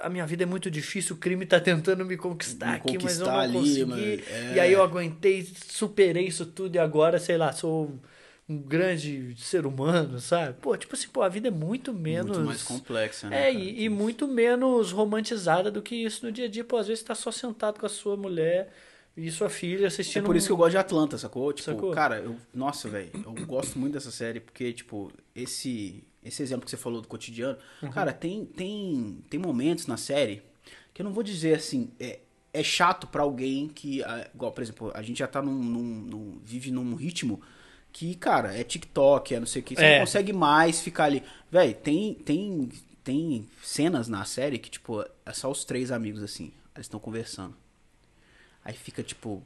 a 0.00 0.08
minha 0.08 0.26
vida 0.26 0.44
é 0.44 0.46
muito 0.46 0.70
difícil, 0.70 1.16
o 1.16 1.18
crime 1.18 1.44
tá 1.44 1.60
tentando 1.60 2.04
me 2.04 2.16
conquistar 2.16 2.70
Me 2.70 2.76
aqui, 2.76 2.98
mas 3.02 3.20
eu 3.20 3.26
não 3.26 3.38
ali, 3.38 3.52
consegui. 3.52 3.84
mas, 3.84 4.30
é. 4.30 4.54
E 4.54 4.60
aí 4.60 4.72
eu 4.72 4.82
aguentei, 4.82 5.46
superei 5.68 6.26
isso 6.26 6.46
tudo 6.46 6.76
e 6.76 6.78
agora, 6.78 7.18
sei 7.18 7.36
lá, 7.36 7.52
sou 7.52 8.00
um 8.48 8.56
grande 8.56 9.34
ser 9.36 9.66
humano, 9.66 10.18
sabe? 10.20 10.54
Pô, 10.62 10.74
tipo 10.78 10.94
assim, 10.94 11.08
pô, 11.08 11.20
a 11.20 11.28
vida 11.28 11.48
é 11.48 11.50
muito 11.50 11.92
menos. 11.92 12.38
Muito 12.38 12.46
mais 12.46 12.62
complexa, 12.62 13.28
né? 13.28 13.48
É, 13.48 13.52
e, 13.52 13.84
e 13.84 13.88
muito 13.90 14.26
menos 14.26 14.92
romantizada 14.92 15.70
do 15.70 15.82
que 15.82 15.94
isso 15.94 16.24
no 16.24 16.32
dia 16.32 16.46
a 16.46 16.48
dia. 16.48 16.64
Pô, 16.64 16.78
às 16.78 16.88
vezes 16.88 17.04
tá 17.04 17.14
só 17.14 17.30
sentado 17.30 17.78
com 17.78 17.84
a 17.84 17.90
sua 17.90 18.16
mulher 18.16 18.72
e 19.18 19.30
sua 19.30 19.50
filha 19.50 19.84
É 19.84 19.86
assistindo. 19.88 20.24
por 20.24 20.36
isso 20.36 20.46
que 20.46 20.52
eu 20.52 20.56
gosto 20.56 20.70
de 20.72 20.78
Atlanta, 20.78 21.18
sacou? 21.18 21.52
Tipo, 21.52 21.70
Sacou? 21.70 21.90
cara, 21.92 22.18
eu, 22.20 22.36
nossa, 22.54 22.88
velho, 22.88 23.10
eu 23.14 23.46
gosto 23.46 23.78
muito 23.78 23.94
dessa 23.94 24.10
série 24.10 24.40
porque, 24.40 24.72
tipo, 24.72 25.10
esse 25.34 26.04
esse 26.24 26.42
exemplo 26.42 26.64
que 26.64 26.70
você 26.70 26.76
falou 26.76 27.00
do 27.00 27.08
cotidiano, 27.08 27.56
Uhum. 27.82 27.90
cara, 27.90 28.12
tem 28.12 28.44
tem 28.44 29.18
tem 29.30 29.40
momentos 29.40 29.86
na 29.86 29.96
série 29.96 30.42
que 30.92 31.00
eu 31.00 31.04
não 31.04 31.12
vou 31.12 31.22
dizer 31.22 31.54
assim, 31.56 31.90
é, 31.98 32.18
é 32.52 32.62
chato 32.62 33.06
pra 33.06 33.22
alguém 33.22 33.68
que, 33.68 34.02
ah, 34.02 34.28
igual, 34.34 34.52
por 34.52 34.62
exemplo, 34.62 34.90
a 34.94 35.02
gente 35.02 35.18
já 35.18 35.26
tá 35.28 35.40
num, 35.40 35.52
num- 35.62 36.00
num- 36.10 36.38
vive 36.44 36.70
num 36.70 36.94
ritmo 36.94 37.40
que, 37.92 38.14
cara, 38.16 38.54
é 38.54 38.62
TikTok, 38.64 39.34
é 39.34 39.40
não 39.40 39.46
sei 39.46 39.62
o 39.62 39.64
que, 39.64 39.74
você 39.76 39.82
É. 39.84 39.92
não 39.94 40.00
consegue 40.06 40.32
mais 40.32 40.80
ficar 40.80 41.04
ali. 41.04 41.22
Véi, 41.50 41.72
tem 41.74 42.14
tem 42.14 42.68
tem 43.04 43.48
cenas 43.62 44.06
na 44.06 44.22
série 44.26 44.58
que, 44.58 44.68
tipo, 44.68 45.02
é 45.24 45.32
só 45.32 45.50
os 45.50 45.64
três 45.64 45.90
amigos 45.90 46.22
assim, 46.22 46.52
eles 46.74 46.84
estão 46.86 47.00
conversando. 47.00 47.54
Aí 48.68 48.74
fica, 48.74 49.02
tipo, 49.02 49.42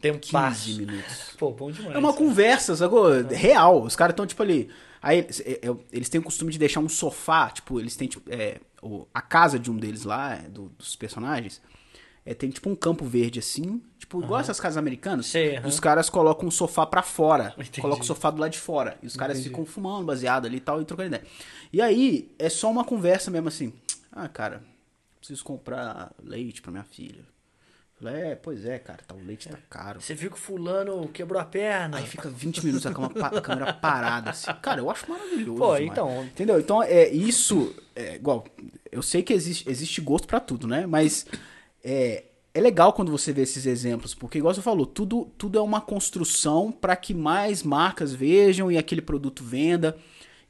Tem 0.00 0.10
um 0.12 0.18
15 0.18 0.32
passo. 0.32 0.76
minutos. 0.78 1.34
Pô, 1.38 1.50
bom 1.52 1.70
demais. 1.70 1.94
É 1.94 1.98
uma 1.98 2.14
conversa, 2.14 2.74
sacou? 2.74 3.10
Real. 3.28 3.82
Os 3.82 3.94
caras 3.94 4.14
estão, 4.14 4.26
tipo, 4.26 4.42
ali. 4.42 4.70
Aí 5.02 5.18
eles- 5.18 5.40
é- 5.40 5.60
é- 5.68 5.76
eles 5.92 6.08
têm 6.08 6.20
o 6.20 6.24
costume 6.24 6.50
de 6.50 6.58
deixar 6.58 6.80
um 6.80 6.88
sofá, 6.88 7.50
tipo, 7.50 7.78
eles 7.78 7.94
têm, 7.96 8.08
tipo, 8.08 8.22
é, 8.32 8.58
a 9.12 9.20
casa 9.20 9.58
de 9.58 9.70
um 9.70 9.76
deles 9.76 10.04
lá, 10.04 10.36
é, 10.36 10.48
do- 10.48 10.70
dos 10.78 10.96
personagens, 10.96 11.60
é, 12.24 12.32
tem 12.32 12.48
tipo 12.48 12.70
um 12.70 12.74
campo 12.74 13.04
verde 13.04 13.38
assim, 13.40 13.82
tipo, 13.98 14.22
igual 14.22 14.40
essas 14.40 14.58
casas 14.58 14.76
americanas. 14.78 15.26
Sei, 15.26 15.56
aham. 15.58 15.68
Os 15.68 15.78
caras 15.78 16.08
colocam 16.08 16.48
um 16.48 16.50
sofá 16.52 16.86
pra 16.86 17.02
fora. 17.02 17.52
Entendi. 17.58 17.80
Colocam 17.82 18.02
o 18.04 18.06
sofá 18.06 18.30
do 18.30 18.40
lado 18.40 18.52
de 18.52 18.58
fora. 18.58 18.96
E 19.02 19.06
os 19.06 19.16
caras 19.16 19.36
Entendi. 19.36 19.50
ficam 19.50 19.66
fumando, 19.66 20.06
baseado 20.06 20.46
ali 20.46 20.56
e 20.56 20.60
tal, 20.60 20.80
e 20.80 20.84
trocando 20.86 21.08
ideia. 21.08 21.24
E 21.72 21.82
aí, 21.82 22.32
é 22.38 22.48
só 22.48 22.70
uma 22.70 22.84
conversa 22.84 23.30
mesmo 23.30 23.48
assim. 23.48 23.72
Ah, 24.10 24.28
cara, 24.28 24.62
preciso 25.18 25.44
comprar 25.44 26.10
leite 26.22 26.62
pra 26.62 26.70
minha 26.70 26.84
filha. 26.84 27.24
É, 28.08 28.34
pois 28.34 28.64
é, 28.64 28.78
cara, 28.78 29.00
tá, 29.06 29.14
o 29.14 29.24
leite 29.24 29.48
tá 29.48 29.58
caro. 29.70 30.00
Você 30.00 30.14
viu 30.14 30.30
que 30.30 30.38
fulano 30.38 31.08
quebrou 31.08 31.40
a 31.40 31.44
perna. 31.44 31.98
Aí 31.98 32.06
fica 32.06 32.28
20 32.28 32.64
minutos 32.64 32.86
a, 32.86 32.92
cama 32.92 33.10
a 33.16 33.40
câmera 33.40 33.72
parada, 33.72 34.30
assim. 34.30 34.50
Cara, 34.60 34.80
eu 34.80 34.90
acho 34.90 35.08
maravilhoso. 35.10 35.58
Pô, 35.58 35.74
demais. 35.76 35.92
então- 35.92 36.24
Entendeu? 36.24 36.58
Então, 36.60 36.82
é 36.82 37.08
isso. 37.08 37.74
É, 37.94 38.16
igual, 38.16 38.44
eu 38.90 39.02
sei 39.02 39.22
que 39.22 39.32
existe, 39.32 39.68
existe 39.68 40.00
gosto 40.00 40.26
pra 40.26 40.40
tudo, 40.40 40.66
né? 40.66 40.86
Mas 40.86 41.26
é, 41.84 42.24
é 42.54 42.60
legal 42.60 42.92
quando 42.92 43.10
você 43.10 43.32
vê 43.32 43.42
esses 43.42 43.66
exemplos, 43.66 44.14
porque, 44.14 44.38
igual 44.38 44.52
você 44.54 44.62
falou, 44.62 44.84
tudo, 44.86 45.30
tudo 45.38 45.58
é 45.58 45.62
uma 45.62 45.80
construção 45.80 46.70
pra 46.72 46.96
que 46.96 47.14
mais 47.14 47.62
marcas 47.62 48.12
vejam 48.14 48.70
e 48.70 48.76
aquele 48.78 49.00
produto 49.02 49.42
venda 49.44 49.96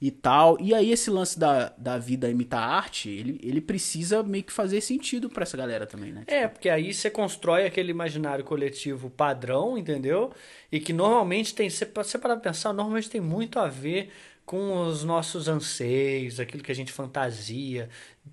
e 0.03 0.11
tal. 0.11 0.59
E 0.61 0.75
aí, 0.75 0.91
esse 0.91 1.09
lance 1.09 1.39
da, 1.39 1.73
da 1.79 1.97
vida 1.97 2.29
imitar 2.29 2.61
arte, 2.61 3.09
ele, 3.09 3.39
ele 3.41 3.61
precisa 3.61 4.21
meio 4.25 4.43
que 4.43 4.53
fazer 4.53 4.81
sentido 4.81 5.31
pra 5.31 5.45
essa 5.45 5.57
galera 5.57 5.87
também, 5.87 6.11
né? 6.11 6.25
É, 6.27 6.49
porque 6.49 6.69
aí 6.69 6.93
você 6.93 7.09
constrói 7.09 7.65
aquele 7.65 7.93
imaginário 7.93 8.45
coletivo 8.45 9.09
padrão, 9.09 9.79
entendeu? 9.79 10.33
E 10.73 10.81
que 10.81 10.93
normalmente 10.93 11.55
tem, 11.55 11.71
você 11.71 12.19
parar 12.19 12.37
pensar, 12.39 12.73
normalmente 12.73 13.09
tem 13.09 13.21
muito 13.21 13.61
a 13.61 13.69
ver 13.69 14.11
com 14.45 14.87
os 14.87 15.05
nossos 15.05 15.49
anseios, 15.49 16.41
aquilo 16.41 16.63
que 16.63 16.73
a 16.73 16.75
gente 16.75 16.93
fantasia, 16.93 17.89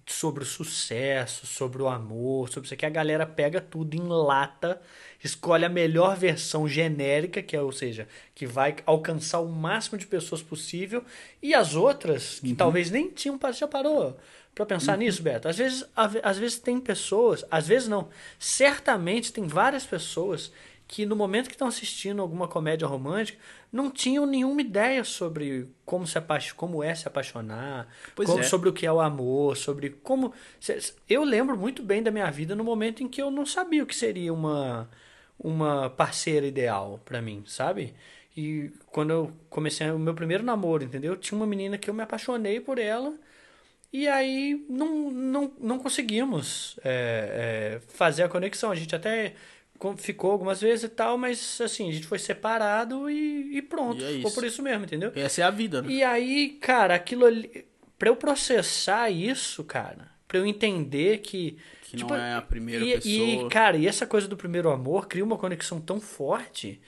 sobre 0.05 0.43
o 0.43 0.45
sucesso, 0.45 1.45
sobre 1.45 1.81
o 1.81 1.87
amor, 1.87 2.49
sobre 2.49 2.65
isso 2.67 2.73
aqui. 2.73 2.85
A 2.85 2.89
galera 2.89 3.25
pega 3.25 3.61
tudo 3.61 3.95
em 3.95 4.07
lata, 4.07 4.81
escolhe 5.23 5.65
a 5.65 5.69
melhor 5.69 6.17
versão 6.17 6.67
genérica, 6.67 7.41
que 7.41 7.55
é, 7.55 7.61
ou 7.61 7.71
seja, 7.71 8.07
que 8.33 8.45
vai 8.45 8.75
alcançar 8.85 9.39
o 9.39 9.47
máximo 9.47 9.97
de 9.97 10.07
pessoas 10.07 10.41
possível, 10.41 11.03
e 11.41 11.53
as 11.53 11.75
outras, 11.75 12.39
que 12.39 12.53
talvez 12.53 12.91
nem 12.91 13.09
tinham, 13.09 13.39
já 13.53 13.67
parou 13.67 14.17
pra 14.53 14.65
pensar 14.65 14.97
nisso, 14.97 15.23
Beto? 15.23 15.47
Às 15.47 15.57
vezes, 15.57 15.85
às 15.95 16.37
vezes 16.37 16.59
tem 16.59 16.79
pessoas, 16.79 17.45
às 17.49 17.67
vezes 17.67 17.87
não, 17.87 18.09
certamente 18.37 19.31
tem 19.31 19.47
várias 19.47 19.85
pessoas 19.85 20.51
que 20.91 21.05
no 21.05 21.15
momento 21.15 21.47
que 21.47 21.53
estão 21.53 21.67
assistindo 21.67 22.19
alguma 22.19 22.47
comédia 22.47 22.87
romântica 22.87 23.37
não 23.71 23.91
tinham 23.91 24.25
nenhuma 24.25 24.59
ideia 24.59 25.03
sobre 25.03 25.69
como 25.85 26.07
se 26.07 26.17
apaix- 26.17 26.51
como 26.51 26.83
é 26.83 26.95
se 26.95 27.07
apaixonar, 27.07 27.87
Pois 28.15 28.27
como- 28.27 28.39
é. 28.41 28.43
sobre 28.43 28.69
o 28.69 28.73
que 28.73 28.87
é 28.87 28.91
o 28.91 28.99
amor, 28.99 29.55
sobre 29.55 29.91
como 29.91 30.33
eu 31.07 31.23
lembro 31.23 31.55
muito 31.55 31.83
bem 31.83 32.01
da 32.01 32.09
minha 32.09 32.29
vida 32.31 32.55
no 32.55 32.63
momento 32.63 33.03
em 33.03 33.07
que 33.07 33.21
eu 33.21 33.29
não 33.29 33.45
sabia 33.45 33.83
o 33.83 33.85
que 33.85 33.95
seria 33.95 34.33
uma 34.33 34.89
uma 35.41 35.89
parceira 35.91 36.45
ideal 36.47 36.99
pra 37.05 37.21
mim, 37.21 37.43
sabe? 37.45 37.93
E 38.35 38.71
quando 38.87 39.11
eu 39.11 39.31
comecei 39.49 39.89
o 39.91 39.97
meu 39.99 40.13
primeiro 40.15 40.43
namoro, 40.43 40.83
entendeu? 40.83 41.15
Tinha 41.15 41.37
uma 41.37 41.47
menina 41.47 41.77
que 41.77 41.89
eu 41.89 41.93
me 41.93 42.01
apaixonei 42.03 42.59
por 42.59 42.77
ela. 42.79 43.13
E 43.93 44.07
aí 44.07 44.65
não, 44.69 45.09
não, 45.11 45.51
não 45.59 45.79
conseguimos 45.79 46.77
é, 46.83 47.79
é, 47.79 47.91
fazer 47.93 48.23
a 48.23 48.29
conexão. 48.29 48.69
A 48.71 48.75
gente 48.75 48.93
até 48.95 49.33
ficou 49.97 50.31
algumas 50.31 50.61
vezes 50.61 50.83
e 50.85 50.89
tal, 50.89 51.17
mas 51.17 51.59
assim, 51.61 51.89
a 51.89 51.91
gente 51.91 52.05
foi 52.05 52.19
separado 52.19 53.09
e, 53.09 53.57
e 53.57 53.61
pronto. 53.61 54.01
E 54.01 54.03
é 54.03 54.17
ficou 54.17 54.31
por 54.31 54.43
isso 54.43 54.61
mesmo, 54.61 54.85
entendeu? 54.85 55.11
Essa 55.15 55.41
é 55.41 55.43
a 55.43 55.49
vida, 55.49 55.81
né? 55.81 55.89
E 55.89 56.03
aí, 56.03 56.57
cara, 56.61 56.95
aquilo 56.95 57.25
ali. 57.25 57.65
Pra 57.97 58.09
eu 58.09 58.15
processar 58.15 59.09
isso, 59.09 59.63
cara, 59.63 60.11
pra 60.27 60.37
eu 60.37 60.45
entender 60.45 61.19
que. 61.19 61.57
Que 61.83 61.97
não 61.97 62.15
é 62.15 62.35
a 62.35 62.41
primeira 62.41 62.85
e, 62.85 62.93
pessoa. 62.93 63.13
E, 63.13 63.49
cara, 63.49 63.77
e 63.77 63.87
essa 63.87 64.05
coisa 64.05 64.27
do 64.27 64.37
primeiro 64.37 64.69
amor 64.69 65.07
cria 65.07 65.23
uma 65.23 65.37
conexão 65.37 65.81
tão 65.81 65.99
forte 65.99 66.79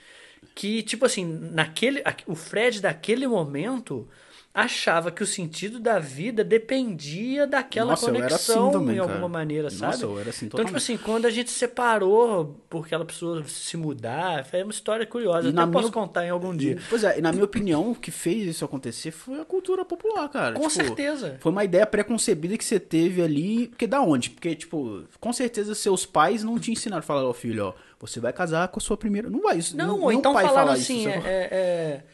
que, 0.54 0.82
tipo 0.82 1.04
assim, 1.04 1.24
naquele. 1.24 2.02
O 2.26 2.34
Fred 2.34 2.80
daquele 2.80 3.26
momento 3.26 4.08
achava 4.54 5.10
que 5.10 5.22
o 5.22 5.26
sentido 5.26 5.80
da 5.80 5.98
vida 5.98 6.44
dependia 6.44 7.46
daquela 7.46 7.90
Nossa, 7.92 8.10
era 8.10 8.14
conexão 8.20 8.64
assim 8.68 8.72
também, 8.78 8.96
em 8.96 8.98
alguma 8.98 9.16
cara. 9.20 9.28
maneira, 9.28 9.70
sabe? 9.70 9.92
Nossa, 9.92 10.04
eu 10.04 10.20
era 10.20 10.28
assim 10.30 10.46
Então, 10.46 10.64
tipo 10.64 10.76
assim, 10.76 10.96
quando 10.98 11.24
a 11.26 11.30
gente 11.30 11.50
separou 11.50 12.60
porque 12.68 12.94
ela 12.94 13.04
precisou 13.04 13.42
se 13.44 13.76
mudar, 13.76 14.44
foi 14.44 14.62
uma 14.62 14.72
história 14.72 15.06
curiosa. 15.06 15.48
E 15.48 15.52
Até 15.52 15.62
posso 15.66 15.78
minha- 15.88 15.92
contar 15.92 16.26
em 16.26 16.30
algum 16.30 16.54
dia. 16.56 16.78
Pois 16.90 17.02
é, 17.04 17.18
e 17.18 17.22
na 17.22 17.32
minha 17.32 17.44
opinião, 17.44 17.90
o 17.90 17.94
que 17.94 18.10
fez 18.10 18.46
isso 18.46 18.64
acontecer 18.64 19.10
foi 19.10 19.40
a 19.40 19.44
cultura 19.44 19.84
popular, 19.84 20.28
cara. 20.28 20.54
Com 20.54 20.68
Tipo, 20.68 20.84
certeza. 20.84 21.36
Foi 21.40 21.50
uma 21.52 21.64
ideia 21.64 21.86
preconcebida 21.86 22.56
que 22.58 22.64
você 22.64 22.78
teve 22.78 23.22
ali. 23.22 23.68
Porque 23.68 23.86
da 23.86 24.00
onde? 24.02 24.30
Porque, 24.30 24.54
tipo, 24.54 25.02
com 25.20 25.32
certeza 25.32 25.74
seus 25.74 26.04
pais 26.06 26.42
não 26.44 26.58
te 26.58 26.70
ensinaram 26.70 27.00
a 27.00 27.02
falar, 27.02 27.24
ó, 27.26 27.32
filho, 27.32 27.66
ó, 27.66 27.72
você 27.98 28.20
vai 28.20 28.32
casar 28.32 28.68
com 28.68 28.78
a 28.78 28.82
sua 28.82 28.96
primeira. 28.96 29.30
Não 29.30 29.40
vai 29.40 29.58
isso. 29.58 29.76
Não, 29.76 29.98
ou 30.00 30.08
nenhum 30.08 30.18
então 30.20 30.32
pai 30.34 30.44
falaram 30.44 30.66
fala 30.68 30.78
assim, 30.78 31.00
isso, 31.00 31.08
é, 31.08 31.12
é- 31.24 31.48
é, 31.52 32.04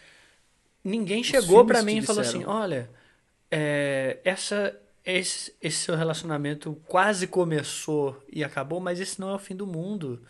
ninguém 0.88 1.22
chegou 1.22 1.64
pra 1.64 1.78
filmes 1.78 1.94
mim 1.94 2.00
e 2.00 2.06
falou 2.06 2.22
assim, 2.22 2.38
disseram. 2.38 2.56
olha, 2.56 2.90
é, 3.50 4.18
essa, 4.24 4.76
esse, 5.04 5.54
esse 5.62 5.78
seu 5.78 5.96
relacionamento 5.96 6.80
quase 6.86 7.26
começou 7.26 8.20
e 8.32 8.42
acabou, 8.42 8.80
mas 8.80 9.00
esse 9.00 9.20
não 9.20 9.30
é 9.30 9.34
o 9.34 9.38
fim 9.38 9.54
do 9.54 9.66
mundo. 9.66 10.22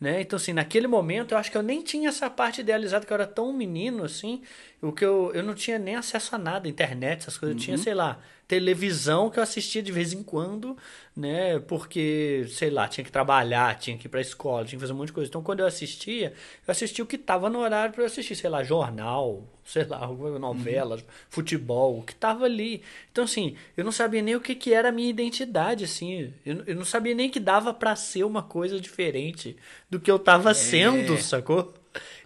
Né? 0.00 0.20
Então, 0.20 0.36
assim, 0.36 0.52
naquele 0.52 0.86
momento 0.86 1.32
eu 1.32 1.38
acho 1.38 1.50
que 1.50 1.56
eu 1.56 1.62
nem 1.62 1.82
tinha 1.82 2.10
essa 2.10 2.28
parte 2.28 2.60
idealizada, 2.60 3.06
que 3.06 3.12
eu 3.12 3.14
era 3.14 3.26
tão 3.26 3.52
menino 3.52 4.04
assim, 4.04 4.42
o 4.82 4.92
que 4.92 5.04
eu, 5.04 5.32
eu 5.34 5.42
não 5.42 5.54
tinha 5.54 5.78
nem 5.78 5.96
acesso 5.96 6.34
a 6.34 6.38
nada, 6.38 6.68
internet, 6.68 7.20
essas 7.20 7.38
coisas. 7.38 7.56
Eu 7.56 7.62
tinha, 7.62 7.78
sei 7.78 7.94
lá, 7.94 8.20
televisão 8.46 9.28
que 9.28 9.38
eu 9.38 9.42
assistia 9.42 9.82
de 9.82 9.90
vez 9.90 10.12
em 10.12 10.22
quando, 10.22 10.76
né? 11.16 11.58
Porque, 11.60 12.46
sei 12.48 12.70
lá, 12.70 12.86
tinha 12.86 13.04
que 13.04 13.10
trabalhar, 13.10 13.76
tinha 13.78 13.96
que 13.96 14.06
ir 14.06 14.10
pra 14.10 14.20
escola, 14.20 14.64
tinha 14.64 14.78
que 14.78 14.82
fazer 14.82 14.92
um 14.92 14.96
monte 14.96 15.08
de 15.08 15.14
coisa. 15.14 15.28
Então, 15.28 15.42
quando 15.42 15.60
eu 15.60 15.66
assistia, 15.66 16.32
eu 16.66 16.70
assistia 16.70 17.02
o 17.02 17.06
que 17.06 17.18
tava 17.18 17.50
no 17.50 17.58
horário 17.58 17.92
para 17.92 18.02
eu 18.02 18.06
assistir, 18.06 18.36
sei 18.36 18.48
lá, 18.48 18.62
jornal, 18.62 19.42
sei 19.64 19.84
lá, 19.84 20.06
novela, 20.38 20.96
uhum. 20.96 21.02
futebol, 21.28 21.98
o 21.98 22.02
que 22.02 22.14
tava 22.14 22.44
ali. 22.44 22.82
Então, 23.10 23.24
assim, 23.24 23.56
eu 23.76 23.84
não 23.84 23.92
sabia 23.92 24.22
nem 24.22 24.36
o 24.36 24.40
que, 24.40 24.54
que 24.54 24.72
era 24.72 24.90
a 24.90 24.92
minha 24.92 25.10
identidade, 25.10 25.84
assim. 25.84 26.32
Eu, 26.44 26.62
eu 26.66 26.76
não 26.76 26.84
sabia 26.84 27.14
nem 27.14 27.28
que 27.28 27.40
dava 27.40 27.74
para 27.74 27.96
ser 27.96 28.24
uma 28.24 28.42
coisa 28.42 28.78
diferente 28.78 29.56
do 29.90 29.98
que 29.98 30.10
eu 30.10 30.18
tava 30.18 30.50
é. 30.50 30.54
sendo, 30.54 31.16
sacou? 31.18 31.74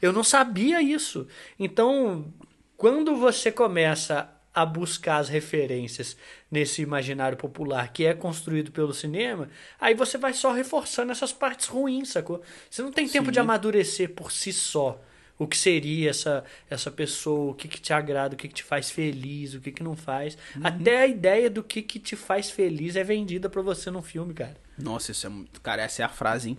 Eu 0.00 0.12
não 0.12 0.24
sabia 0.24 0.80
isso. 0.82 1.26
Então, 1.58 2.32
quando 2.76 3.16
você 3.16 3.50
começa 3.52 4.28
a 4.52 4.66
buscar 4.66 5.18
as 5.18 5.28
referências 5.28 6.16
nesse 6.50 6.82
imaginário 6.82 7.36
popular 7.38 7.92
que 7.92 8.04
é 8.04 8.12
construído 8.14 8.72
pelo 8.72 8.92
cinema, 8.92 9.48
aí 9.80 9.94
você 9.94 10.18
vai 10.18 10.32
só 10.32 10.52
reforçando 10.52 11.12
essas 11.12 11.32
partes 11.32 11.66
ruins, 11.66 12.10
sacou? 12.10 12.42
Você 12.68 12.82
não 12.82 12.90
tem 12.90 13.08
tempo 13.08 13.26
Sim. 13.26 13.32
de 13.32 13.38
amadurecer 13.38 14.10
por 14.10 14.32
si 14.32 14.52
só 14.52 15.00
o 15.40 15.46
que 15.46 15.56
seria 15.56 16.10
essa, 16.10 16.44
essa 16.68 16.90
pessoa, 16.90 17.52
o 17.52 17.54
que, 17.54 17.66
que 17.66 17.80
te 17.80 17.94
agrada, 17.94 18.34
o 18.34 18.36
que, 18.36 18.46
que 18.46 18.52
te 18.52 18.62
faz 18.62 18.90
feliz, 18.90 19.54
o 19.54 19.60
que, 19.60 19.72
que 19.72 19.82
não 19.82 19.96
faz. 19.96 20.36
Uhum. 20.54 20.60
Até 20.62 20.98
a 20.98 21.06
ideia 21.06 21.48
do 21.48 21.64
que, 21.64 21.80
que 21.80 21.98
te 21.98 22.14
faz 22.14 22.50
feliz 22.50 22.94
é 22.94 23.02
vendida 23.02 23.48
para 23.48 23.62
você 23.62 23.90
no 23.90 24.02
filme, 24.02 24.34
cara. 24.34 24.54
Nossa, 24.76 25.12
isso 25.12 25.26
é 25.26 25.30
muito. 25.30 25.58
Cara, 25.62 25.80
essa 25.80 26.02
é 26.02 26.04
a 26.04 26.10
frase, 26.10 26.50
hein? 26.50 26.58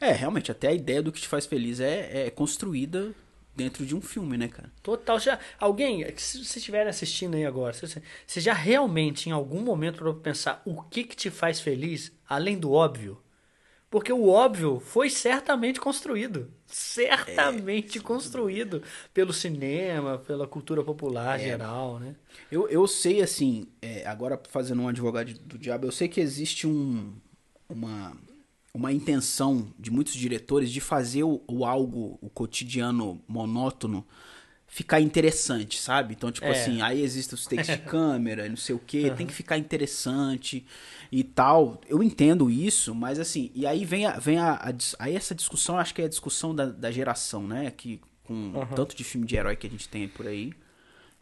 É, 0.00 0.12
realmente, 0.12 0.48
até 0.52 0.68
a 0.68 0.72
ideia 0.72 1.02
do 1.02 1.10
que 1.10 1.20
te 1.20 1.26
faz 1.26 1.44
feliz 1.44 1.80
é, 1.80 2.26
é 2.26 2.30
construída 2.30 3.12
dentro 3.56 3.84
de 3.84 3.96
um 3.96 4.00
filme, 4.00 4.38
né, 4.38 4.46
cara? 4.46 4.70
Total. 4.80 5.18
Já, 5.18 5.36
alguém, 5.58 6.04
se 6.16 6.38
vocês 6.38 6.56
estiverem 6.56 6.88
assistindo 6.88 7.34
aí 7.34 7.44
agora, 7.44 7.72
você, 7.72 8.00
você 8.24 8.40
já 8.40 8.54
realmente 8.54 9.28
em 9.28 9.32
algum 9.32 9.60
momento 9.60 9.98
para 9.98 10.14
pensar 10.14 10.62
o 10.64 10.82
que, 10.82 11.02
que 11.02 11.16
te 11.16 11.30
faz 11.30 11.60
feliz, 11.60 12.12
além 12.28 12.56
do 12.56 12.70
óbvio? 12.70 13.20
Porque 13.90 14.12
o 14.12 14.28
óbvio 14.28 14.78
foi 14.78 15.10
certamente 15.10 15.80
construído. 15.80 16.48
Certamente 16.64 17.98
é, 17.98 18.00
construído 18.00 18.80
pelo 19.12 19.32
cinema, 19.32 20.18
pela 20.18 20.46
cultura 20.46 20.84
popular 20.84 21.40
é. 21.40 21.42
geral, 21.42 21.98
né? 21.98 22.14
Eu, 22.52 22.68
eu 22.68 22.86
sei, 22.86 23.20
assim, 23.20 23.66
é, 23.82 24.06
agora 24.06 24.40
fazendo 24.48 24.82
um 24.82 24.88
advogado 24.88 25.34
do 25.34 25.58
diabo, 25.58 25.86
eu 25.86 25.92
sei 25.92 26.08
que 26.08 26.20
existe 26.20 26.68
um, 26.68 27.12
uma, 27.68 28.16
uma 28.72 28.92
intenção 28.92 29.72
de 29.76 29.90
muitos 29.90 30.14
diretores 30.14 30.70
de 30.70 30.80
fazer 30.80 31.24
o, 31.24 31.42
o 31.48 31.64
algo, 31.64 32.16
o 32.22 32.30
cotidiano 32.30 33.20
monótono, 33.26 34.06
ficar 34.70 35.00
interessante, 35.00 35.80
sabe? 35.80 36.14
Então, 36.14 36.30
tipo 36.30 36.46
é. 36.46 36.50
assim, 36.52 36.80
aí 36.80 37.02
existem 37.02 37.34
os 37.34 37.44
takes 37.44 37.66
de 37.66 37.78
câmera, 37.84 38.48
não 38.48 38.56
sei 38.56 38.74
o 38.74 38.78
que, 38.78 39.10
uhum. 39.10 39.16
tem 39.16 39.26
que 39.26 39.34
ficar 39.34 39.58
interessante 39.58 40.64
e 41.10 41.24
tal. 41.24 41.80
Eu 41.88 42.00
entendo 42.04 42.48
isso, 42.48 42.94
mas 42.94 43.18
assim, 43.18 43.50
e 43.52 43.66
aí 43.66 43.84
vem 43.84 44.06
a, 44.06 44.12
vem 44.12 44.38
a, 44.38 44.52
a 44.52 44.72
aí 45.00 45.16
essa 45.16 45.34
discussão, 45.34 45.76
acho 45.76 45.92
que 45.92 46.00
é 46.00 46.04
a 46.04 46.08
discussão 46.08 46.54
da, 46.54 46.66
da 46.66 46.90
geração, 46.90 47.48
né? 47.48 47.72
Que 47.72 48.00
com 48.22 48.32
uhum. 48.32 48.66
tanto 48.76 48.94
de 48.94 49.02
filme 49.02 49.26
de 49.26 49.34
herói 49.34 49.56
que 49.56 49.66
a 49.66 49.70
gente 49.70 49.88
tem 49.88 50.06
por 50.06 50.28
aí. 50.28 50.52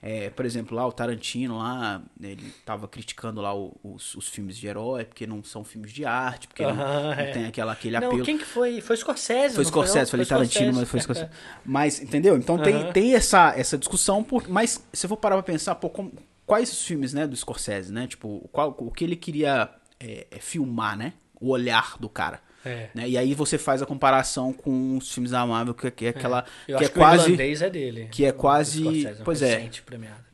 É, 0.01 0.31
por 0.31 0.47
exemplo, 0.47 0.77
lá 0.77 0.87
o 0.87 0.93
Tarantino 0.93 1.59
lá, 1.59 2.01
ele 2.23 2.55
tava 2.65 2.87
criticando 2.87 3.41
lá 3.41 3.53
os, 3.53 4.15
os, 4.15 4.29
filmes 4.29 4.57
de 4.57 4.69
herói, 4.69 5.05
porque 5.05 5.27
não 5.27 5.43
são 5.43 5.65
filmes 5.65 5.93
de 5.93 6.05
arte, 6.05 6.47
porque 6.47 6.63
não, 6.63 6.77
não 6.77 7.13
é. 7.13 7.33
tem 7.33 7.47
aquela, 7.47 7.73
aquele 7.73 7.99
não, 7.99 8.07
apelo. 8.07 8.23
Quem 8.23 8.39
que 8.39 8.45
foi? 8.45 8.81
Foi 8.81 8.97
Scorsese, 8.97 9.57
Foi 9.57 9.65
Scorsese, 9.65 10.09
foi, 10.09 10.25
falei 10.25 10.27
foi 10.27 10.37
Tarantino, 10.37 10.79
mas 10.79 10.89
foi 10.89 11.01
Scorsese. 11.01 11.31
mas, 11.67 12.01
entendeu? 12.01 12.37
Então 12.37 12.57
tem, 12.59 12.93
tem 12.93 13.15
essa, 13.17 13.53
essa 13.57 13.77
discussão, 13.77 14.23
por, 14.23 14.49
mas 14.49 14.81
se 14.93 15.05
eu 15.05 15.09
for 15.09 15.17
parar 15.17 15.35
pra 15.35 15.43
pensar, 15.43 15.75
pô, 15.75 15.91
como, 15.91 16.13
quais 16.47 16.71
os 16.71 16.85
filmes, 16.85 17.13
né, 17.13 17.27
do 17.27 17.37
Scorsese, 17.37 17.93
né? 17.93 18.07
Tipo, 18.07 18.49
qual, 18.53 18.77
o 18.79 18.93
que 18.93 19.03
ele 19.03 19.17
queria 19.17 19.69
é, 19.99 20.29
é 20.31 20.39
filmar, 20.39 20.97
né? 20.97 21.15
O 21.41 21.51
olhar 21.51 21.99
do 21.99 22.09
cara. 22.09 22.41
É. 22.69 22.91
Né? 22.95 23.09
E 23.09 23.19
aí 23.19 23.35
você 23.35 23.57
faz 23.57 23.81
a 23.81 23.87
comparação 23.87 24.53
com 24.53 24.97
os 24.97 25.13
filmes 25.13 25.31
da 25.31 25.47
Marvel, 25.47 25.75
que, 25.75 25.91
que 25.91 26.05
é, 26.05 26.09
é. 26.09 26.11
aquela. 26.11 26.45
É. 26.67 26.73
Eu 26.73 26.79
que 26.79 26.85
acho 26.85 26.85
é 26.85 26.89
que 26.89 26.99
quase, 26.99 27.25
o 27.25 27.27
irlandês 27.27 27.63
é 27.63 27.71
dele. 27.71 28.09
Que 28.11 28.25
é 28.25 28.33
quase. 28.33 29.17
pois 29.25 29.43
é. 29.43 29.69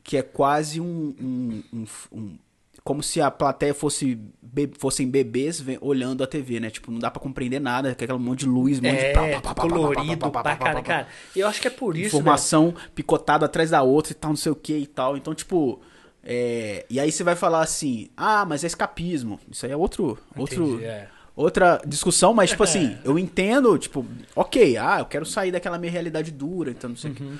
Que 0.03 0.17
é 0.17 0.21
quase 0.21 0.79
um, 0.79 1.15
um, 1.19 1.63
um, 1.73 1.85
um 2.11 2.37
como 2.85 3.01
se 3.01 3.19
a 3.19 3.31
plateia 3.31 3.73
fosse 3.73 4.15
be 4.43 4.71
fossem 4.77 5.09
bebês 5.09 5.65
olhando 5.81 6.23
a 6.23 6.27
TV, 6.27 6.59
né? 6.59 6.69
Tipo, 6.69 6.91
não 6.91 6.99
dá 6.99 7.09
para 7.09 7.19
compreender 7.19 7.59
nada, 7.59 7.89
aquele 7.89 8.13
monte 8.13 8.41
de 8.41 8.45
luz, 8.45 8.77
um 8.77 8.83
monte 8.83 8.95
é, 8.95 9.11
de 9.11 9.55
colorido 9.55 10.29
pra 10.29 10.55
cara, 10.55 10.81
cara. 10.83 11.07
Eu 11.35 11.47
acho 11.47 11.59
que 11.59 11.67
é 11.67 11.71
por 11.71 11.97
isso, 11.97 12.15
Informação 12.15 12.67
né? 12.67 12.81
picotada 12.93 13.47
atrás 13.47 13.71
da 13.71 13.81
outra 13.81 14.11
e 14.11 14.15
tal, 14.15 14.29
não 14.29 14.37
sei 14.37 14.51
o 14.51 14.55
que 14.55 14.77
e 14.77 14.85
tal. 14.85 15.17
Então, 15.17 15.33
tipo, 15.33 15.81
é... 16.23 16.85
e 16.87 16.99
aí 16.99 17.11
você 17.11 17.23
vai 17.23 17.35
falar 17.35 17.61
assim: 17.61 18.11
"Ah, 18.15 18.45
mas 18.45 18.63
é 18.63 18.67
escapismo". 18.67 19.39
Isso 19.49 19.65
aí 19.65 19.71
é 19.71 19.75
outro 19.75 20.19
Entendi, 20.35 20.61
outro 20.61 20.83
é 20.83 21.07
outra 21.35 21.81
discussão, 21.85 22.33
mas, 22.33 22.51
tipo 22.51 22.63
assim, 22.63 22.97
eu 23.03 23.19
entendo, 23.19 23.77
tipo, 23.77 24.05
ok, 24.35 24.77
ah, 24.77 24.99
eu 24.99 25.05
quero 25.05 25.25
sair 25.25 25.51
daquela 25.51 25.77
minha 25.77 25.91
realidade 25.91 26.31
dura, 26.31 26.71
então 26.71 26.89
não 26.89 26.97
sei 26.97 27.11
o 27.11 27.13
uhum. 27.13 27.35
que. 27.37 27.39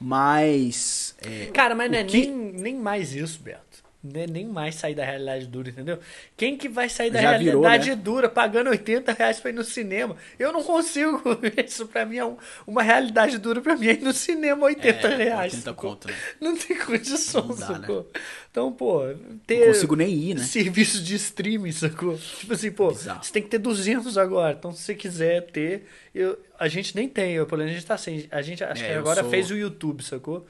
Mas. 0.00 1.14
É, 1.20 1.46
Cara, 1.52 1.74
mas 1.74 1.90
não 1.90 1.98
é 1.98 2.04
que... 2.04 2.26
nem, 2.26 2.52
nem 2.52 2.74
mais 2.74 3.14
isso, 3.14 3.38
Beto. 3.42 3.69
Né, 4.02 4.26
nem 4.26 4.46
mais 4.46 4.76
sair 4.76 4.94
da 4.94 5.04
realidade 5.04 5.46
dura, 5.46 5.68
entendeu? 5.68 5.98
Quem 6.34 6.56
que 6.56 6.70
vai 6.70 6.88
sair 6.88 7.10
da 7.10 7.20
Já 7.20 7.36
realidade 7.36 7.84
virou, 7.84 7.96
né? 7.96 8.02
dura 8.02 8.28
pagando 8.30 8.70
80 8.70 9.12
reais 9.12 9.38
pra 9.38 9.50
ir 9.50 9.52
no 9.52 9.62
cinema? 9.62 10.16
Eu 10.38 10.54
não 10.54 10.62
consigo. 10.62 11.20
Isso 11.66 11.86
pra 11.86 12.06
mim 12.06 12.16
é 12.16 12.24
um, 12.24 12.38
uma 12.66 12.82
realidade 12.82 13.36
dura 13.36 13.60
pra 13.60 13.76
mim 13.76 13.88
é 13.88 13.92
ir 13.92 14.00
no 14.00 14.14
cinema 14.14 14.64
80 14.64 15.06
é, 15.06 15.16
reais. 15.16 15.52
80 15.52 15.74
conto, 15.74 16.08
né? 16.08 16.14
Não 16.40 16.56
tem 16.56 16.78
condição, 16.78 17.46
não 17.46 17.54
dá, 17.54 17.78
Né? 17.78 18.04
Então, 18.50 18.72
pô, 18.72 19.02
ter. 19.46 19.60
Não 19.60 19.66
consigo 19.66 19.94
nem 19.94 20.14
ir, 20.14 20.34
né? 20.34 20.44
Serviço 20.44 21.02
de 21.02 21.14
streaming, 21.16 21.72
sacou? 21.72 22.16
Tipo 22.16 22.54
assim, 22.54 22.70
pô, 22.70 22.88
Bizarro. 22.88 23.22
você 23.22 23.32
tem 23.32 23.42
que 23.42 23.50
ter 23.50 23.58
200 23.58 24.16
agora. 24.16 24.56
Então, 24.58 24.72
se 24.72 24.82
você 24.82 24.94
quiser 24.94 25.42
ter. 25.50 25.86
Eu, 26.14 26.38
a 26.58 26.68
gente 26.68 26.96
nem 26.96 27.06
tem, 27.06 27.34
eu, 27.34 27.46
pelo 27.46 27.58
menos 27.58 27.72
a 27.72 27.74
gente 27.74 27.86
tá 27.86 27.98
sem. 27.98 28.26
A 28.30 28.40
gente 28.40 28.64
acho 28.64 28.82
é, 28.82 28.86
que 28.88 28.92
agora 28.94 29.20
sou... 29.20 29.30
fez 29.30 29.50
o 29.50 29.54
YouTube, 29.54 30.02
sacou? 30.02 30.46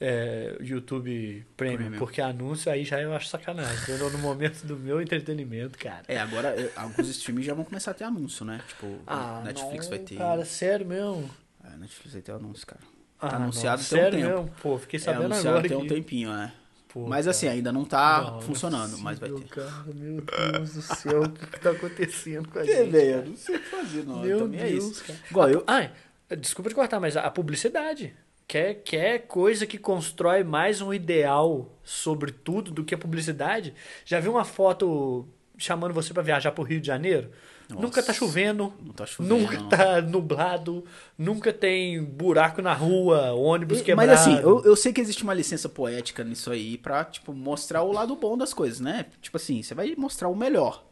É, 0.00 0.56
YouTube 0.60 1.44
Premium, 1.56 1.76
Premium, 1.76 1.98
porque 1.98 2.20
anúncio 2.20 2.70
aí 2.70 2.84
já 2.84 3.00
eu 3.00 3.12
acho 3.14 3.28
sacanagem. 3.28 3.94
Eu 3.94 4.10
no 4.10 4.18
momento 4.18 4.64
do 4.64 4.76
meu 4.76 5.00
entretenimento, 5.02 5.78
cara. 5.78 6.02
É, 6.06 6.18
agora 6.18 6.54
alguns 6.76 7.08
streams 7.08 7.44
já 7.44 7.54
vão 7.54 7.64
começar 7.64 7.90
a 7.90 7.94
ter 7.94 8.04
anúncio, 8.04 8.44
né? 8.44 8.60
Tipo, 8.68 8.98
ah, 9.06 9.42
Netflix 9.44 9.84
não, 9.84 9.90
vai 9.90 9.98
ter. 9.98 10.16
Cara, 10.16 10.44
sério 10.44 10.86
mesmo? 10.86 11.28
É, 11.64 11.76
Netflix 11.76 12.12
vai 12.12 12.22
ter 12.22 12.32
anúncio, 12.32 12.66
cara. 12.66 12.80
Tá 13.18 13.26
ah, 13.26 13.36
anunciado 13.36 13.82
não, 13.82 13.88
tem 13.88 13.98
sério 13.98 14.18
um 14.18 14.22
tempo. 14.22 14.42
Mesmo? 14.42 14.54
Pô, 14.62 14.78
fiquei 14.78 14.98
é, 14.98 15.00
sabendo 15.00 15.22
é, 15.22 15.26
anunciado 15.26 15.48
agora. 15.48 15.68
tem 15.68 15.76
um 15.76 15.86
tempinho, 15.86 16.30
né? 16.30 16.52
Pô, 16.88 17.06
mas 17.06 17.26
assim, 17.26 17.46
cara. 17.46 17.56
ainda 17.56 17.72
não 17.72 17.84
tá 17.84 18.22
não, 18.22 18.40
funcionando, 18.40 18.92
não 18.92 19.00
é 19.00 19.02
mas 19.02 19.18
vai 19.18 19.30
ter. 19.30 19.48
Cara, 19.48 19.84
meu 19.94 20.22
Deus 20.22 20.74
do 20.74 20.82
céu, 20.82 21.22
o 21.22 21.28
que, 21.30 21.46
que 21.46 21.60
tá 21.60 21.70
acontecendo 21.70 22.48
com 22.48 22.58
a 22.60 22.62
que, 22.62 22.72
gente? 22.72 22.90
Velho, 22.90 23.28
não 23.28 23.36
sei 23.36 23.56
o 23.56 23.60
que 23.60 23.66
fazer, 23.66 24.06
não. 24.06 24.20
Meu 24.20 24.38
Também 24.38 24.60
Deus, 24.60 24.70
é 24.70 24.76
isso. 24.76 25.04
Cara. 25.04 25.18
Igual 25.28 25.50
eu. 25.50 25.64
Ai, 25.66 25.90
desculpa 26.38 26.70
te 26.70 26.74
cortar, 26.74 27.00
mas 27.00 27.16
a 27.16 27.30
publicidade. 27.30 28.14
Quer, 28.48 28.76
quer 28.76 29.18
coisa 29.26 29.66
que 29.66 29.76
constrói 29.76 30.42
mais 30.42 30.80
um 30.80 30.90
ideal 30.94 31.70
sobre 31.84 32.32
tudo 32.32 32.70
do 32.70 32.82
que 32.82 32.94
a 32.94 32.98
publicidade? 32.98 33.74
Já 34.06 34.18
viu 34.20 34.32
uma 34.32 34.44
foto 34.44 35.28
chamando 35.58 35.92
você 35.92 36.14
para 36.14 36.22
viajar 36.22 36.52
para 36.52 36.62
o 36.62 36.64
Rio 36.64 36.80
de 36.80 36.86
Janeiro? 36.86 37.30
Nossa, 37.68 37.82
nunca 37.82 38.02
tá 38.02 38.10
chovendo, 38.10 38.72
tá 38.96 39.04
chovendo, 39.04 39.36
nunca 39.36 39.62
tá 39.64 40.00
nublado, 40.00 40.82
nunca 41.18 41.52
tem 41.52 42.02
buraco 42.02 42.62
na 42.62 42.72
rua, 42.72 43.32
ônibus 43.32 43.82
quebrado. 43.82 44.10
Mas 44.10 44.18
assim, 44.18 44.38
eu, 44.38 44.64
eu 44.64 44.74
sei 44.74 44.94
que 44.94 45.00
existe 45.02 45.22
uma 45.22 45.34
licença 45.34 45.68
poética 45.68 46.24
nisso 46.24 46.50
aí 46.50 46.78
pra, 46.78 47.04
tipo, 47.04 47.34
mostrar 47.34 47.82
o 47.82 47.92
lado 47.92 48.16
bom 48.16 48.38
das 48.38 48.54
coisas, 48.54 48.80
né? 48.80 49.04
Tipo 49.20 49.36
assim, 49.36 49.62
você 49.62 49.74
vai 49.74 49.94
mostrar 49.94 50.30
o 50.30 50.34
melhor, 50.34 50.82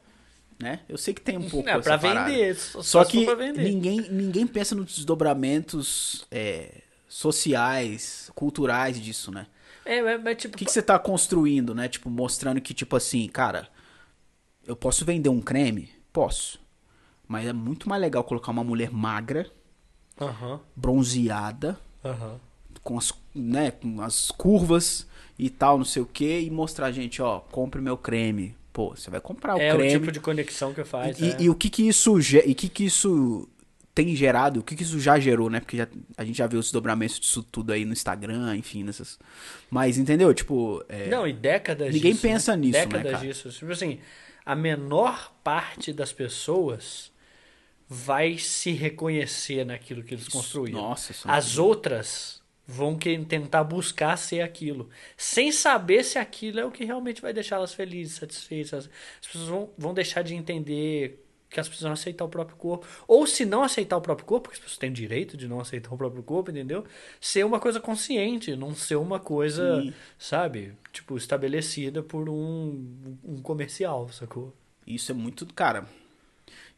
né? 0.60 0.80
Eu 0.86 0.98
sei 0.98 1.14
que 1.14 1.22
tem 1.22 1.38
um 1.38 1.48
pouco 1.48 1.66
é, 1.66 1.80
pra 1.80 1.96
vender, 1.96 2.54
só, 2.54 2.82
só 2.82 3.04
que 3.06 3.26
ninguém 3.56 4.10
ninguém 4.10 4.46
pensa 4.46 4.74
nos 4.74 4.94
desdobramentos 4.96 6.26
é, 6.30 6.82
sociais, 7.16 8.30
culturais 8.34 9.00
disso, 9.00 9.30
né? 9.30 9.46
É, 9.86 9.98
é, 9.98 10.34
tipo. 10.34 10.54
O 10.54 10.58
que, 10.58 10.66
que 10.66 10.70
você 10.70 10.82
tá 10.82 10.98
construindo, 10.98 11.74
né? 11.74 11.88
Tipo, 11.88 12.10
mostrando 12.10 12.60
que, 12.60 12.74
tipo 12.74 12.94
assim, 12.94 13.26
cara, 13.26 13.68
eu 14.66 14.76
posso 14.76 15.02
vender 15.04 15.30
um 15.30 15.40
creme? 15.40 15.88
Posso. 16.12 16.60
Mas 17.26 17.46
é 17.46 17.54
muito 17.54 17.88
mais 17.88 18.02
legal 18.02 18.22
colocar 18.22 18.52
uma 18.52 18.62
mulher 18.62 18.90
magra, 18.90 19.50
bronzeada, 20.76 21.78
com 22.82 22.98
as, 22.98 23.12
né, 23.34 23.70
com 23.70 24.00
as 24.02 24.30
curvas 24.30 25.06
e 25.38 25.48
tal, 25.48 25.78
não 25.78 25.84
sei 25.84 26.02
o 26.02 26.06
que, 26.06 26.40
e 26.40 26.50
mostrar, 26.50 26.92
gente, 26.92 27.22
ó, 27.22 27.40
compre 27.40 27.80
meu 27.80 27.96
creme. 27.96 28.54
Pô, 28.72 28.90
você 28.90 29.10
vai 29.10 29.20
comprar 29.20 29.56
o 29.56 29.60
é 29.60 29.70
creme. 29.70 29.92
É 29.92 29.96
o 29.96 30.00
tipo 30.00 30.12
de 30.12 30.20
conexão 30.20 30.74
que 30.74 30.84
faz. 30.84 31.18
E, 31.18 31.30
é. 31.30 31.36
e 31.40 31.50
o 31.50 31.54
que 31.54 31.70
que 31.70 31.88
isso 31.88 32.18
e 32.44 32.54
que 32.54 32.68
que 32.68 32.84
isso 32.84 33.48
tem 33.96 34.14
gerado, 34.14 34.60
o 34.60 34.62
que, 34.62 34.76
que 34.76 34.82
isso 34.82 35.00
já 35.00 35.18
gerou, 35.18 35.48
né? 35.48 35.58
Porque 35.58 35.78
já, 35.78 35.88
a 36.18 36.22
gente 36.22 36.36
já 36.36 36.46
viu 36.46 36.60
os 36.60 36.70
dobramentos 36.70 37.18
disso 37.18 37.42
tudo 37.42 37.72
aí 37.72 37.82
no 37.86 37.94
Instagram, 37.94 38.54
enfim, 38.54 38.84
nessas. 38.84 39.18
Mas 39.70 39.96
entendeu? 39.96 40.34
Tipo. 40.34 40.84
É... 40.86 41.08
Não, 41.08 41.26
e 41.26 41.32
décadas 41.32 41.94
Ninguém 41.94 42.12
disso, 42.12 42.22
pensa 42.22 42.54
né? 42.54 42.58
nisso, 42.58 42.72
décadas 42.72 42.92
né? 42.92 43.02
Décadas 43.04 43.26
disso. 43.26 43.58
Tipo 43.58 43.72
assim, 43.72 43.98
a 44.44 44.54
menor 44.54 45.32
parte 45.42 45.94
das 45.94 46.12
pessoas 46.12 47.10
vai 47.88 48.36
se 48.36 48.70
reconhecer 48.72 49.64
naquilo 49.64 50.02
que 50.02 50.12
eles 50.12 50.28
construíram. 50.28 50.78
Nossa, 50.78 51.12
isso 51.12 51.26
é 51.26 51.32
As 51.32 51.56
outras 51.56 52.42
vão 52.66 52.98
tentar 52.98 53.64
buscar 53.64 54.18
ser 54.18 54.42
aquilo, 54.42 54.90
sem 55.16 55.50
saber 55.50 56.04
se 56.04 56.18
aquilo 56.18 56.60
é 56.60 56.66
o 56.66 56.70
que 56.70 56.84
realmente 56.84 57.22
vai 57.22 57.32
deixá-las 57.32 57.72
felizes, 57.72 58.16
satisfeitas. 58.16 58.90
As 59.22 59.26
pessoas 59.26 59.48
vão, 59.48 59.70
vão 59.78 59.94
deixar 59.94 60.20
de 60.20 60.34
entender 60.34 61.25
que 61.56 61.60
elas 61.60 61.68
precisam 61.68 61.92
aceitar 61.92 62.22
o 62.22 62.28
próprio 62.28 62.54
corpo. 62.58 62.86
Ou 63.08 63.26
se 63.26 63.46
não 63.46 63.62
aceitar 63.62 63.96
o 63.96 64.00
próprio 64.02 64.26
corpo, 64.26 64.44
porque 64.44 64.56
as 64.56 64.62
pessoas 64.62 64.76
têm 64.76 64.90
o 64.90 64.92
direito 64.92 65.38
de 65.38 65.48
não 65.48 65.58
aceitar 65.58 65.90
o 65.90 65.96
próprio 65.96 66.22
corpo, 66.22 66.50
entendeu? 66.50 66.84
Ser 67.18 67.46
uma 67.46 67.58
coisa 67.58 67.80
consciente, 67.80 68.54
não 68.54 68.74
ser 68.74 68.96
uma 68.96 69.18
coisa, 69.18 69.80
Sim. 69.80 69.94
sabe? 70.18 70.74
Tipo, 70.92 71.16
estabelecida 71.16 72.02
por 72.02 72.28
um, 72.28 73.16
um 73.24 73.40
comercial, 73.40 74.06
sacou? 74.10 74.54
Isso 74.86 75.10
é 75.10 75.14
muito, 75.14 75.46
cara. 75.54 75.88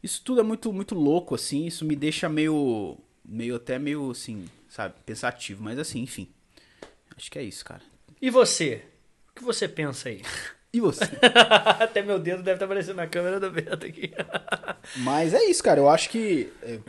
Isso 0.01 0.21
tudo 0.23 0.39
é 0.39 0.43
muito 0.43 0.71
muito 0.71 0.95
louco 0.95 1.35
assim, 1.35 1.65
isso 1.65 1.83
me 1.83 1.93
deixa 1.93 2.29
meio 2.29 2.97
meio 3.25 3.57
até 3.57 3.77
meio 3.77 4.09
assim, 4.09 4.45
sabe, 4.69 4.95
pensativo, 5.05 5.61
mas 5.61 5.77
assim, 5.77 5.99
enfim. 5.99 6.29
Acho 7.17 7.29
que 7.29 7.37
é 7.37 7.43
isso, 7.43 7.65
cara. 7.65 7.81
E 8.21 8.29
você? 8.29 8.81
O 9.31 9.35
que 9.35 9.43
você 9.43 9.67
pensa 9.67 10.07
aí? 10.07 10.21
E 10.71 10.79
você? 10.79 11.03
Até 11.79 12.01
meu 12.01 12.19
dedo 12.19 12.43
deve 12.43 12.55
estar 12.55 12.65
aparecendo 12.65 12.97
na 12.97 13.07
câmera 13.07 13.39
do 13.39 13.49
Beto 13.49 13.85
aqui. 13.85 14.13
mas 14.97 15.33
é 15.33 15.43
isso, 15.45 15.63
cara. 15.63 15.79
Eu 15.79 15.89
acho 15.89 16.09
que 16.09 16.51
é, 16.61 16.79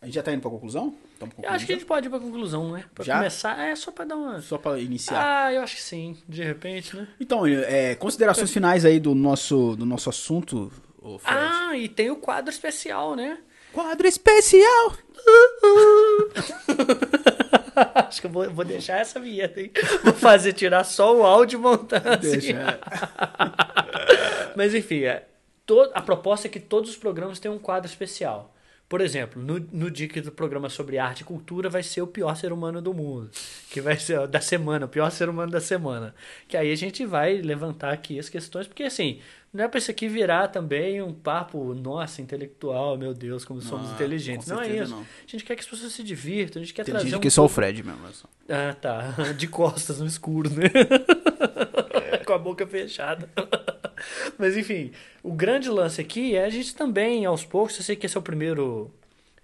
a 0.00 0.06
gente 0.06 0.14
já 0.14 0.22
tá 0.22 0.32
indo 0.32 0.40
pra 0.40 0.50
conclusão? 0.50 0.94
Tamo 1.18 1.32
Eu 1.40 1.50
acho 1.50 1.66
que 1.66 1.72
a 1.72 1.76
gente 1.76 1.86
pode 1.86 2.06
ir 2.06 2.10
pra 2.10 2.18
conclusão, 2.18 2.72
né? 2.72 2.84
Pra 2.94 3.04
Já? 3.04 3.16
começar, 3.18 3.58
é 3.64 3.76
só 3.76 3.92
pra 3.92 4.04
dar 4.04 4.16
uma. 4.16 4.40
só 4.40 4.58
pra 4.58 4.78
iniciar. 4.78 5.46
Ah, 5.46 5.52
eu 5.52 5.62
acho 5.62 5.76
que 5.76 5.82
sim. 5.82 6.16
De 6.28 6.42
repente, 6.42 6.96
né? 6.96 7.06
Então, 7.20 7.46
é, 7.46 7.94
considerações 7.94 8.50
finais 8.50 8.84
aí 8.84 8.98
do 8.98 9.14
nosso 9.14 9.76
do 9.76 9.86
nosso 9.86 10.10
assunto, 10.10 10.72
Fred. 11.20 11.22
Ah, 11.24 11.76
e 11.76 11.88
tem 11.88 12.10
o 12.10 12.16
quadro 12.16 12.50
especial, 12.50 13.14
né? 13.14 13.38
Quadro 13.72 14.06
especial. 14.08 14.96
acho 18.06 18.20
que 18.20 18.26
eu 18.26 18.30
vou, 18.30 18.50
vou 18.50 18.64
deixar 18.64 19.00
essa 19.00 19.18
vinheta, 19.18 19.60
hein? 19.60 19.70
Vou 20.04 20.14
fazer 20.14 20.52
tirar 20.52 20.84
só 20.84 21.16
o 21.16 21.24
áudio 21.24 21.58
e 21.58 21.62
montar 21.62 22.02
assim. 22.06 22.30
Deixa. 22.30 22.80
Mas 24.56 24.74
enfim, 24.74 25.04
é, 25.04 25.26
a 25.94 26.02
proposta 26.02 26.46
é 26.46 26.50
que 26.50 26.60
todos 26.60 26.90
os 26.90 26.96
programas 26.96 27.38
tenham 27.38 27.56
um 27.56 27.58
quadro 27.58 27.88
especial. 27.88 28.51
Por 28.92 29.00
exemplo, 29.00 29.42
no, 29.42 29.58
no 29.72 29.90
dia 29.90 30.06
que 30.06 30.20
do 30.20 30.30
programa 30.30 30.68
sobre 30.68 30.98
arte 30.98 31.22
e 31.22 31.24
cultura 31.24 31.70
vai 31.70 31.82
ser 31.82 32.02
o 32.02 32.06
pior 32.06 32.36
ser 32.36 32.52
humano 32.52 32.82
do 32.82 32.92
mundo. 32.92 33.30
Que 33.70 33.80
vai 33.80 33.96
ser 33.98 34.18
ó, 34.18 34.26
da 34.26 34.38
semana, 34.38 34.84
o 34.84 34.88
pior 34.88 35.10
ser 35.10 35.30
humano 35.30 35.50
da 35.50 35.62
semana. 35.62 36.14
Que 36.46 36.58
aí 36.58 36.70
a 36.70 36.74
gente 36.76 37.06
vai 37.06 37.38
levantar 37.38 37.90
aqui 37.90 38.18
as 38.18 38.28
questões, 38.28 38.66
porque 38.66 38.82
assim, 38.82 39.18
não 39.50 39.64
é 39.64 39.68
pra 39.68 39.78
isso 39.78 39.90
aqui 39.90 40.08
virar 40.08 40.48
também 40.48 41.00
um 41.00 41.10
papo, 41.14 41.72
nossa, 41.72 42.20
intelectual, 42.20 42.98
meu 42.98 43.14
Deus, 43.14 43.46
como 43.46 43.62
somos 43.62 43.88
Ah, 43.90 43.94
inteligentes. 43.94 44.48
Não 44.48 44.60
é 44.60 44.68
isso. 44.76 44.90
não. 44.90 45.00
A 45.00 45.04
gente 45.26 45.42
quer 45.42 45.54
que 45.54 45.62
as 45.62 45.66
pessoas 45.66 45.90
se 45.90 46.02
divirtam, 46.02 46.60
a 46.60 46.62
gente 46.62 46.74
quer 46.74 46.84
Tem 46.84 46.92
trazer 46.92 47.08
gente 47.08 47.16
um 47.16 47.20
que 47.20 47.28
é 47.28 47.30
só 47.30 47.46
o 47.46 47.48
Fred 47.48 47.82
mesmo. 47.82 47.98
só. 48.12 48.28
ah, 48.50 48.74
tá. 48.74 49.14
De 49.38 49.46
costas 49.46 50.00
no 50.00 50.06
escuro, 50.06 50.50
né? 50.50 50.68
Com 52.26 52.34
a 52.34 52.38
boca 52.38 52.66
fechada. 52.66 53.26
Mas 54.38 54.56
enfim, 54.56 54.92
o 55.22 55.32
grande 55.32 55.68
lance 55.68 56.00
aqui 56.00 56.36
é 56.36 56.44
a 56.44 56.50
gente 56.50 56.74
também, 56.74 57.24
aos 57.24 57.44
poucos, 57.44 57.76
eu 57.76 57.82
sei 57.82 57.96
que 57.96 58.06
esse 58.06 58.16
é 58.16 58.20
o 58.20 58.22
primeiro 58.22 58.92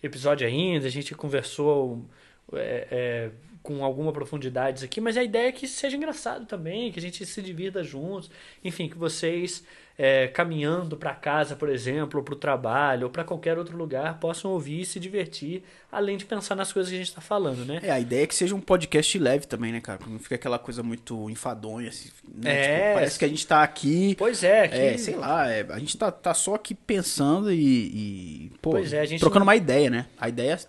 episódio 0.03 0.47
ainda, 0.47 0.87
a 0.87 0.90
gente 0.90 1.14
conversou 1.14 2.05
é, 2.53 2.88
é, 2.90 3.31
com 3.62 3.85
alguma 3.85 4.12
profundidade 4.12 4.85
aqui, 4.85 5.01
mas 5.01 5.16
a 5.16 5.23
ideia 5.23 5.49
é 5.49 5.53
que 5.53 5.66
seja 5.66 5.97
engraçado 5.97 6.47
também, 6.47 6.92
que 6.92 6.99
a 6.99 7.03
gente 7.03 7.25
se 7.27 7.42
divirta 7.42 7.83
juntos, 7.83 8.31
enfim, 8.64 8.88
que 8.88 8.97
vocês 8.97 9.64
é, 9.99 10.29
caminhando 10.29 10.97
para 10.97 11.13
casa, 11.13 11.57
por 11.57 11.69
exemplo, 11.69 12.21
ou 12.21 12.25
para 12.25 12.35
o 12.35 12.37
trabalho, 12.37 13.05
ou 13.07 13.11
para 13.11 13.25
qualquer 13.25 13.59
outro 13.59 13.77
lugar, 13.77 14.21
possam 14.21 14.53
ouvir 14.53 14.83
e 14.83 14.87
se 14.87 15.01
divertir, 15.01 15.65
além 15.91 16.17
de 16.17 16.25
pensar 16.25 16.55
nas 16.55 16.73
coisas 16.73 16.89
que 16.89 16.95
a 16.95 16.99
gente 16.99 17.09
está 17.09 17.21
falando, 17.21 17.65
né? 17.65 17.81
É, 17.83 17.91
a 17.91 17.99
ideia 17.99 18.23
é 18.23 18.27
que 18.29 18.35
seja 18.35 18.55
um 18.55 18.61
podcast 18.61 19.19
leve 19.19 19.47
também, 19.47 19.73
né, 19.73 19.81
cara? 19.81 19.99
Não 20.07 20.21
fica 20.21 20.37
aquela 20.37 20.59
coisa 20.59 20.85
muito 20.85 21.29
enfadonha, 21.29 21.89
assim, 21.89 22.11
né? 22.33 22.51
É. 22.51 22.63
Tipo, 22.83 22.95
parece 22.95 23.19
que 23.19 23.25
a 23.25 23.29
gente 23.29 23.45
tá 23.45 23.63
aqui. 23.65 24.15
Pois 24.17 24.45
é, 24.45 24.69
que... 24.69 24.77
É, 24.77 24.97
sei 24.97 25.17
lá, 25.17 25.51
é, 25.51 25.67
a 25.69 25.79
gente 25.81 25.99
tá, 25.99 26.13
tá 26.13 26.33
só 26.33 26.55
aqui 26.55 26.75
pensando 26.77 27.53
e, 27.53 27.59
e, 27.59 28.53
pô, 28.63 28.71
Pois 28.71 28.93
é, 28.93 29.01
a 29.01 29.05
gente 29.05 29.19
trocando 29.19 29.41
não- 29.41 29.47
uma 29.49 29.57
ideia, 29.57 29.91
né? 29.91 30.07
A 30.17 30.29
ideia 30.29 30.61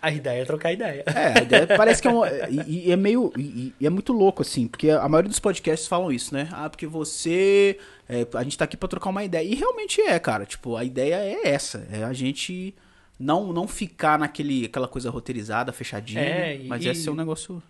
A 0.00 0.10
ideia 0.12 0.42
é 0.42 0.44
trocar 0.44 0.72
ideia. 0.72 1.02
é, 1.06 1.38
a 1.38 1.42
ideia 1.42 1.66
parece 1.66 2.00
que 2.00 2.06
é 2.08 2.10
um, 2.10 2.22
e, 2.50 2.86
e 2.88 2.92
é 2.92 2.96
meio 2.96 3.32
e, 3.36 3.74
e 3.80 3.86
é 3.86 3.90
muito 3.90 4.12
louco 4.12 4.42
assim, 4.42 4.68
porque 4.68 4.90
a 4.90 5.08
maioria 5.08 5.28
dos 5.28 5.40
podcasts 5.40 5.88
falam 5.88 6.12
isso, 6.12 6.32
né? 6.32 6.48
Ah, 6.52 6.68
porque 6.70 6.86
você 6.86 7.78
é, 8.08 8.26
a 8.34 8.42
gente 8.42 8.56
tá 8.56 8.64
aqui 8.64 8.76
pra 8.76 8.88
trocar 8.88 9.10
uma 9.10 9.24
ideia. 9.24 9.44
E 9.46 9.54
realmente 9.54 10.00
é, 10.00 10.18
cara, 10.18 10.46
tipo, 10.46 10.76
a 10.76 10.84
ideia 10.84 11.16
é 11.16 11.48
essa, 11.48 11.86
é 11.90 12.04
a 12.04 12.12
gente 12.12 12.74
não 13.18 13.52
não 13.52 13.66
ficar 13.66 14.18
naquele 14.18 14.66
aquela 14.66 14.86
coisa 14.86 15.10
roteirizada, 15.10 15.72
fechadinha, 15.72 16.20
É, 16.20 16.60
mas 16.66 16.84
e- 16.84 16.88
é 16.88 16.94
ser 16.94 17.10
um 17.10 17.14
negócio 17.16 17.60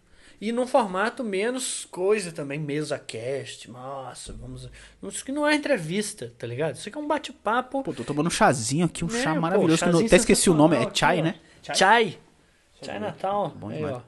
E 0.41 0.53
num 0.53 0.67
formato 0.69 1.25
menos 1.25 1.85
coisa 1.91 2.31
também, 2.31 2.61
mesa 2.61 2.97
cast, 2.99 3.69
nossa, 3.71 4.33
vamos. 4.35 4.69
Isso 5.03 5.25
que 5.25 5.33
não 5.33 5.45
é 5.45 5.55
entrevista, 5.57 6.33
tá 6.39 6.47
ligado? 6.47 6.77
Isso 6.77 6.89
aqui 6.89 6.97
é 6.97 7.01
um 7.01 7.09
bate-papo. 7.09 7.83
Pô, 7.83 7.93
tô 7.93 8.05
tomando 8.05 8.29
um 8.29 8.31
chazinho 8.31 8.87
aqui, 8.87 9.05
um 9.05 9.09
né? 9.09 9.21
chá 9.21 9.35
Pô, 9.35 9.41
maravilhoso. 9.41 9.83
que 9.83 9.89
eu 9.89 9.99
até 9.99 10.17
esqueci 10.17 10.49
o 10.49 10.55
nome, 10.55 10.77
é 10.77 10.89
chai, 10.95 11.19
aqui, 11.19 11.23
né? 11.23 11.35
Ó. 11.71 11.75
Chai. 11.75 12.19
Chai 12.83 12.99
Natal. 12.99 13.49
Bom 13.51 13.69
Aí, 13.69 13.77
demais. 13.77 13.97
ó. 13.97 14.03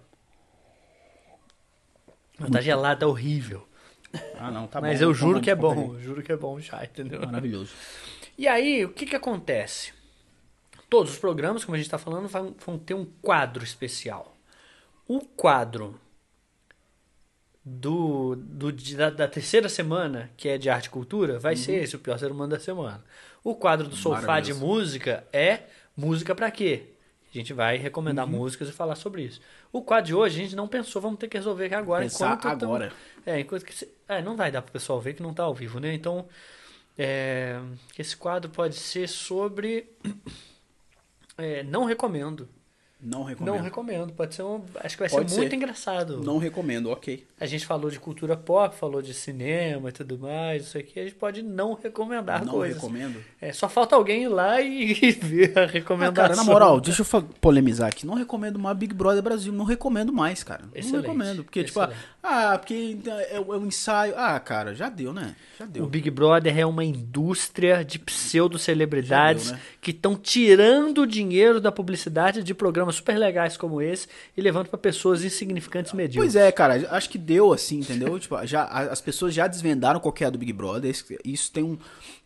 Não, 2.39 2.51
tá 2.51 2.61
gelado, 2.61 3.01
tá 3.01 3.07
horrível. 3.07 3.67
Ah, 4.39 4.51
não, 4.51 4.67
tá 4.67 4.81
bom. 4.81 4.87
Mas 4.87 5.01
eu 5.01 5.11
então 5.11 5.15
juro 5.15 5.33
vamos 5.33 5.45
que 5.45 5.51
é 5.51 5.55
bom, 5.55 5.95
eu 5.95 6.01
juro 6.01 6.23
que 6.23 6.33
é 6.33 6.37
bom 6.37 6.55
o 6.55 6.63
chai, 6.63 6.87
entendeu? 6.87 7.21
Maravilhoso. 7.21 7.73
E 8.37 8.49
aí, 8.49 8.85
o 8.85 8.89
que 8.89 9.05
que 9.07 9.15
acontece? 9.15 9.93
Todos 10.89 11.13
os 11.13 11.19
programas, 11.19 11.65
como 11.65 11.75
a 11.75 11.79
gente 11.79 11.87
está 11.87 11.99
falando, 11.99 12.27
vão, 12.27 12.55
vão 12.65 12.79
ter 12.79 12.95
um 12.95 13.05
quadro 13.05 13.63
especial. 13.63 14.37
O 15.07 15.21
quadro 15.21 16.01
do, 17.65 18.35
do 18.37 18.73
da, 18.73 19.11
da 19.11 19.29
terceira 19.29 19.69
semana, 19.69 20.31
que 20.37 20.49
é 20.49 20.59
de 20.59 20.71
arte 20.71 20.87
e 20.87 20.91
cultura, 20.91 21.39
vai 21.39 21.55
ser 21.55 21.83
esse, 21.83 21.95
o 21.95 21.99
pior 21.99 22.19
ser 22.19 22.31
humano 22.33 22.53
da 22.53 22.59
semana. 22.59 23.05
O 23.45 23.55
quadro 23.55 23.89
do 23.89 23.97
sofá 23.97 24.41
de 24.41 24.55
música 24.55 25.25
é 25.33 25.65
música 25.97 26.35
pra 26.35 26.51
quê? 26.51 26.95
A 27.33 27.39
gente 27.39 27.53
vai 27.53 27.77
recomendar 27.77 28.27
músicas 28.27 28.69
e 28.69 28.73
falar 28.73 28.97
sobre 28.97 29.23
isso. 29.23 29.41
O 29.73 29.83
quadro 29.83 30.07
de 30.07 30.15
hoje 30.15 30.41
a 30.41 30.43
gente 30.45 30.57
não 30.57 30.67
pensou, 30.67 31.01
vamos 31.01 31.19
ter 31.19 31.29
que 31.29 31.37
resolver 31.37 31.67
aqui 31.67 31.75
agora. 31.75 32.03
Pensar 32.03 32.37
enquanto 32.37 32.59
tamo- 32.59 32.75
agora. 32.75 32.93
é, 33.25 33.39
enquanto 33.41 33.65
que. 33.65 33.73
se- 33.75 33.89
É, 34.09 34.21
não 34.21 34.37
vai 34.37 34.51
dar 34.51 34.63
pro 34.63 34.73
pessoal 34.73 35.01
ver 35.01 35.15
que 35.15 35.23
não 35.23 35.33
tá 35.33 35.45
ao 35.45 35.55
vivo, 35.55 35.79
né? 35.79 35.95
Então, 35.95 36.27
é, 36.99 37.61
esse 37.97 38.17
quadro 38.17 38.51
pode 38.51 38.75
ser 38.75 39.09
sobre. 39.09 39.89
é, 41.39 41.63
não 41.63 41.85
recomendo. 41.85 42.49
Não 43.03 43.23
recomendo. 43.25 43.55
Não 43.57 43.63
recomendo. 43.63 44.13
Pode 44.13 44.35
ser 44.35 44.43
um. 44.43 44.63
Acho 44.77 44.97
que 44.97 45.03
vai 45.03 45.09
Pode 45.11 45.31
ser 45.31 45.39
muito 45.39 45.51
ser. 45.51 45.57
engraçado. 45.57 46.23
Não 46.23 46.39
recomendo, 46.39 46.91
ok. 46.91 47.27
A 47.41 47.47
gente 47.47 47.65
falou 47.65 47.91
de 47.91 47.99
cultura 47.99 48.37
pop, 48.37 48.77
falou 48.77 49.01
de 49.01 49.15
cinema 49.15 49.89
e 49.89 49.93
tudo 49.93 50.19
mais, 50.19 50.65
isso 50.65 50.77
aqui. 50.77 51.01
A 51.01 51.05
gente 51.05 51.15
pode 51.15 51.43
não 51.43 51.73
recomendar 51.75 52.45
não 52.45 52.53
coisas. 52.53 52.77
recomendo. 52.77 53.23
É, 53.41 53.53
só 53.53 53.69
falta 53.69 53.97
alguém 53.97 54.25
ir 54.25 54.29
lá 54.29 54.61
e 54.63 54.93
ver 55.13 55.57
a 55.59 55.63
Ah, 55.63 55.67
recomendação. 55.67 56.15
cara, 56.15 56.37
na 56.37 56.45
moral, 56.45 56.79
deixa 56.83 57.03
eu 57.03 57.23
polemizar 57.41 57.89
aqui. 57.89 58.07
Não 58.07 58.15
recomendo 58.15 58.59
mais 58.59 58.77
Big 58.77 58.93
Brother 58.95 59.23
Brasil. 59.23 59.53
Não 59.53 59.65
recomendo 59.65 60.13
mais, 60.13 60.43
cara. 60.45 60.65
Excelente, 60.75 60.93
Não 60.93 61.01
recomendo. 61.01 61.45
Porque, 61.45 61.65
tipo, 61.65 61.81
excelente. 61.81 62.01
ah, 62.23 62.59
porque 62.59 62.99
é, 63.07 63.37
é 63.37 63.41
um 63.41 63.67
ensaio. 63.67 64.13
Ah, 64.17 64.39
cara, 64.39 64.75
já 64.75 64.89
deu, 64.91 65.13
né? 65.13 65.35
Já 65.59 65.65
O 65.65 65.69
deu. 65.69 65.87
Big 65.87 66.11
Brother 66.11 66.59
é 66.59 66.67
uma 66.67 66.85
indústria 66.85 67.83
de 67.85 67.99
pseudo-celebridades 67.99 69.53
né? 69.53 69.61
que 69.81 69.91
estão 69.91 70.15
tirando 70.17 71.03
o 71.03 71.07
dinheiro 71.07 71.61
da 71.61 71.73
publicidade 71.73 72.43
de 72.43 72.55
programas 72.55 72.90
super 72.93 73.17
legais 73.19 73.57
como 73.57 73.81
esse 73.83 74.07
e 74.37 74.41
levando 74.41 74.69
para 74.69 74.79
pessoas 74.79 75.23
insignificantes 75.25 75.93
medíocres. 75.93 76.33
Pois 76.35 76.37
é, 76.45 76.51
cara, 76.53 76.87
acho 76.91 77.09
que 77.11 77.19
deu 77.19 77.53
assim, 77.53 77.81
entendeu? 77.81 78.19
tipo, 78.21 78.37
já, 78.47 78.65
as 78.65 79.01
pessoas 79.01 79.35
já 79.35 79.47
desvendaram 79.47 80.01
qual 80.01 80.13
que 80.13 80.25
é 80.25 80.31
do 80.31 80.39
Big 80.39 80.53
Brother. 80.53 80.95
Isso, 81.25 81.53
tem 81.53 81.63
um, 81.65 81.79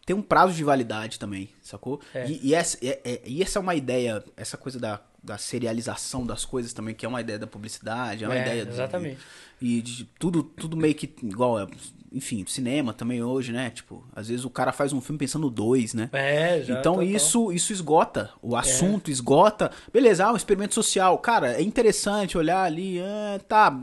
tem 0.07 0.15
um 0.15 0.23
prazo 0.23 0.53
de 0.55 0.65
validade 0.65 1.19
também, 1.19 1.49
sacou? 1.63 2.01
É. 2.15 2.27
E, 2.29 2.41
e 2.49 2.55
essa, 2.55 2.79
é, 2.83 3.01
é- 3.05 3.21
e 3.25 3.43
essa 3.43 3.59
é 3.59 3.63
uma 3.63 3.75
ideia, 3.75 4.23
essa 4.37 4.57
coisa 4.57 4.79
da, 4.79 5.01
da 5.23 5.39
serialização 5.39 6.27
das 6.27 6.45
coisas 6.45 6.73
também, 6.73 6.95
que 6.95 7.05
é 7.07 7.09
uma 7.09 7.21
ideia 7.21 7.39
da 7.39 7.47
publicidade, 7.47 8.25
é 8.25 8.27
uma 8.29 8.37
É, 8.37 8.41
ideia. 8.43 8.65
de- 8.67 8.71
exatamente. 8.73 9.19
E 9.65 9.81
de 9.81 10.05
tudo, 10.19 10.43
tudo 10.43 10.77
meio 10.77 10.95
que 10.95 11.11
igual, 11.23 11.59
é, 11.59 11.67
enfim, 12.13 12.45
cinema 12.47 12.93
também 12.93 13.23
hoje, 13.23 13.51
né? 13.51 13.71
Tipo, 13.71 14.05
às 14.15 14.29
vezes 14.29 14.45
o 14.45 14.51
cara 14.51 14.73
faz 14.73 14.93
um 14.93 15.01
filme 15.01 15.19
pensando 15.19 15.49
dois, 15.49 15.95
né? 15.95 16.11
É, 16.13 16.63
já. 16.63 16.79
Então 16.79 16.97
total. 16.97 17.09
isso 17.09 17.51
isso 17.51 17.73
esgota 17.73 18.31
o 18.43 18.55
assunto, 18.55 19.11
esgota. 19.11 19.71
Beleza, 19.91 20.27
ah, 20.27 20.33
um 20.33 20.37
experimento 20.37 20.75
social. 20.75 21.17
Cara, 21.17 21.55
é 21.55 21.63
interessante 21.63 22.37
olhar 22.37 22.63
ali, 22.63 22.99
é, 22.99 23.39
tá. 23.49 23.81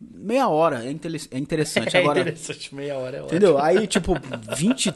Meia 0.00 0.48
hora, 0.48 0.84
é, 0.84 0.88
é 0.88 1.38
interessante. 1.38 1.96
É 1.96 2.00
Agora, 2.00 2.20
interessante, 2.20 2.74
meia 2.74 2.96
hora 2.98 3.16
é 3.18 3.22
ótimo. 3.22 3.36
entendeu? 3.38 3.58
Aí, 3.58 3.86
tipo, 3.86 4.14
20. 4.56 4.92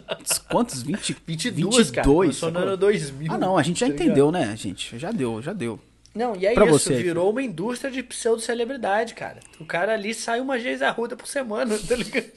Quantos? 0.51 0.83
20, 0.83 1.17
22, 1.27 1.91
cara. 1.91 2.07
22, 2.09 2.41
Começou 2.41 2.51
no 2.51 2.55
sacou? 2.55 2.69
ano 2.69 2.77
2000. 2.77 3.33
Ah, 3.33 3.38
não, 3.38 3.57
a 3.57 3.62
gente 3.62 3.81
já 3.81 3.87
tá 3.87 3.95
entendeu, 3.95 4.31
né, 4.33 4.55
gente? 4.57 4.99
Já 4.99 5.12
deu, 5.12 5.41
já 5.41 5.53
deu. 5.53 5.79
Não, 6.14 6.37
e 6.37 6.44
é 6.46 6.53
Pra 6.55 6.66
isso, 6.66 6.79
você, 6.79 7.03
virou 7.03 7.31
uma 7.31 7.42
indústria 7.42 7.90
de 7.90 8.03
pseudo-celebridade, 8.03 9.14
cara. 9.14 9.40
O 9.59 9.64
cara 9.64 9.94
ali 9.94 10.12
sai 10.12 10.40
uma 10.40 10.59
Geisa 10.59 10.87
Arruda 10.88 11.16
por 11.16 11.27
semana, 11.27 11.79
tá 11.88 11.96
ligado? 11.96 12.31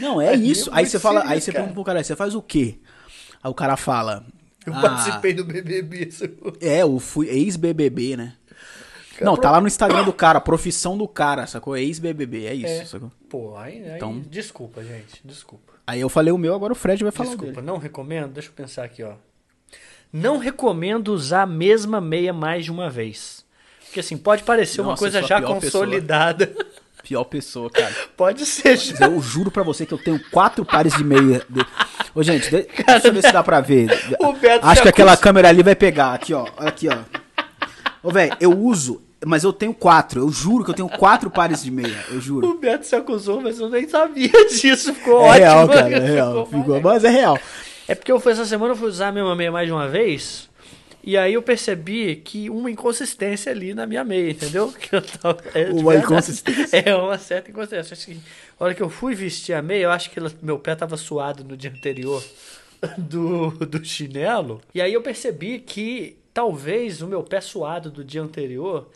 Não, 0.00 0.20
é 0.20 0.32
É 0.32 0.36
isso. 0.36 0.70
Aí 0.72 0.86
você 0.86 0.98
fala, 0.98 1.24
aí 1.28 1.40
você 1.40 1.50
cara. 1.52 1.64
pergunta 1.64 1.74
pro 1.74 1.84
cara, 1.84 2.02
você 2.04 2.14
faz 2.16 2.34
o 2.34 2.42
quê? 2.42 2.76
Aí 3.42 3.50
o 3.50 3.54
cara 3.54 3.76
fala, 3.76 4.24
Eu 4.64 4.72
Ah. 4.74 4.80
participei 4.80 5.34
do 5.34 5.44
BBB. 5.44 6.08
É, 6.60 6.84
o 6.84 7.00
fui 7.00 7.28
ex-BBB, 7.28 8.16
né? 8.16 8.34
Não, 9.20 9.36
tá 9.36 9.50
lá 9.50 9.60
no 9.60 9.66
Instagram 9.66 10.04
do 10.04 10.12
cara, 10.12 10.40
profissão 10.40 10.96
do 10.96 11.06
cara, 11.08 11.46
sacou? 11.48 11.76
Ex-BBB, 11.76 12.46
é 12.46 12.54
isso, 12.54 12.66
É. 12.82 12.84
sacou? 12.84 13.10
Pô, 13.28 13.56
aí, 13.56 13.82
aí 13.84 13.96
Então- 13.96 14.20
desculpa, 14.20 14.82
gente, 14.84 15.20
desculpa. 15.24 15.72
Aí 15.84 16.00
eu 16.00 16.08
falei 16.08 16.32
o 16.32 16.38
meu, 16.38 16.54
agora 16.54 16.72
o 16.72 16.76
Fred 16.76 17.02
vai 17.02 17.12
falar 17.12 17.30
Desculpa, 17.30 17.60
não 17.60 17.76
recomendo. 17.76 18.32
Deixa 18.32 18.48
eu 18.48 18.52
pensar 18.52 18.84
aqui, 18.84 19.02
ó. 19.02 19.14
Não 20.12 20.36
recomendo 20.38 21.08
usar 21.12 21.42
a 21.42 21.46
mesma 21.46 22.00
meia 22.00 22.32
mais 22.32 22.64
de 22.64 22.70
uma 22.70 22.90
vez. 22.90 23.44
Porque 23.86 24.00
assim, 24.00 24.16
pode 24.16 24.42
parecer 24.42 24.80
uma 24.80 24.90
Nossa, 24.90 25.00
coisa 25.00 25.18
eu 25.18 25.22
sou 25.22 25.28
já 25.28 25.36
a 25.36 25.40
pior 25.40 25.60
pessoa. 25.60 25.84
consolidada. 25.84 26.52
Pior 27.02 27.24
pessoa, 27.24 27.68
cara. 27.68 27.92
pode 28.16 28.46
ser. 28.46 28.76
Mas 28.76 29.00
eu 29.00 29.20
juro 29.20 29.50
pra 29.50 29.64
você 29.64 29.84
que 29.84 29.92
eu 29.92 29.98
tenho 29.98 30.20
quatro 30.30 30.64
pares 30.64 30.94
de 30.96 31.02
meia. 31.02 31.42
de- 31.50 31.66
Ô, 32.14 32.22
gente, 32.22 32.48
de- 32.48 32.62
deixa 32.86 33.08
eu 33.08 33.12
ver 33.12 33.22
se 33.24 33.32
dá 33.32 33.42
pra 33.42 33.60
ver. 33.60 33.90
Acho 34.62 34.76
já 34.76 34.82
que 34.82 34.88
aquela 34.88 35.10
cons- 35.16 35.20
câmera 35.20 35.48
ali 35.48 35.64
vai 35.64 35.74
pegar. 35.74 36.14
Aqui, 36.14 36.32
ó. 36.32 36.46
Aqui, 36.58 36.86
ó. 36.88 36.98
Ô, 38.04 38.12
velho, 38.12 38.36
eu 38.40 38.56
uso, 38.56 39.02
mas 39.26 39.42
eu 39.42 39.52
tenho 39.52 39.74
quatro. 39.74 40.20
Eu 40.20 40.30
juro 40.30 40.62
que 40.64 40.70
eu 40.70 40.74
tenho 40.74 40.88
quatro 40.88 41.28
pares 41.28 41.64
de 41.64 41.72
meia. 41.72 42.04
Eu 42.08 42.20
juro. 42.20 42.48
O 42.48 42.56
Beto 42.56 42.86
se 42.86 42.94
acusou, 42.94 43.40
mas 43.40 43.58
eu 43.58 43.68
nem 43.68 43.88
sabia 43.88 44.30
disso. 44.48 44.94
Ficou 44.94 45.22
É 45.24 45.28
ótimo. 45.30 45.38
real, 45.40 45.68
cara. 45.68 45.90
É 45.90 45.98
real. 46.06 46.46
Ficou- 46.46 46.80
mas 46.80 47.02
é 47.02 47.08
real. 47.10 47.36
É 47.92 47.94
porque 47.94 48.10
eu 48.10 48.18
fui 48.18 48.32
essa 48.32 48.46
semana 48.46 48.72
eu 48.72 48.76
fui 48.76 48.88
usar 48.88 49.08
a 49.08 49.12
mesma 49.12 49.36
meia 49.36 49.52
mais 49.52 49.66
de 49.66 49.72
uma 49.72 49.86
vez. 49.86 50.48
E 51.04 51.16
aí 51.16 51.34
eu 51.34 51.42
percebi 51.42 52.16
que 52.16 52.48
uma 52.48 52.70
inconsistência 52.70 53.50
ali 53.52 53.74
na 53.74 53.84
minha 53.86 54.02
meia, 54.04 54.30
entendeu? 54.30 54.72
Que 54.80 54.94
eu 54.96 55.02
tava- 55.02 55.42
é, 55.54 55.64
Uma 55.70 55.92
verdade. 55.92 56.04
inconsistência. 56.04 56.76
É, 56.78 56.94
uma 56.94 57.18
certa 57.18 57.50
inconsistência. 57.50 57.92
Acho 57.94 58.06
que, 58.06 58.20
a 58.58 58.64
hora 58.64 58.74
que 58.74 58.82
eu 58.82 58.88
fui 58.88 59.14
vestir 59.14 59.52
a 59.52 59.60
meia, 59.60 59.84
eu 59.84 59.90
acho 59.90 60.10
que 60.10 60.18
ela- 60.18 60.32
meu 60.40 60.58
pé 60.58 60.74
tava 60.74 60.96
suado 60.96 61.42
no 61.44 61.56
dia 61.56 61.70
anterior 61.70 62.22
do, 62.96 63.50
do 63.50 63.84
chinelo. 63.84 64.60
E 64.74 64.80
aí 64.80 64.92
eu 64.92 65.02
percebi 65.02 65.58
que 65.58 66.16
talvez 66.32 67.02
o 67.02 67.06
meu 67.06 67.22
pé 67.22 67.40
suado 67.40 67.90
do 67.90 68.02
dia 68.04 68.22
anterior 68.22 68.88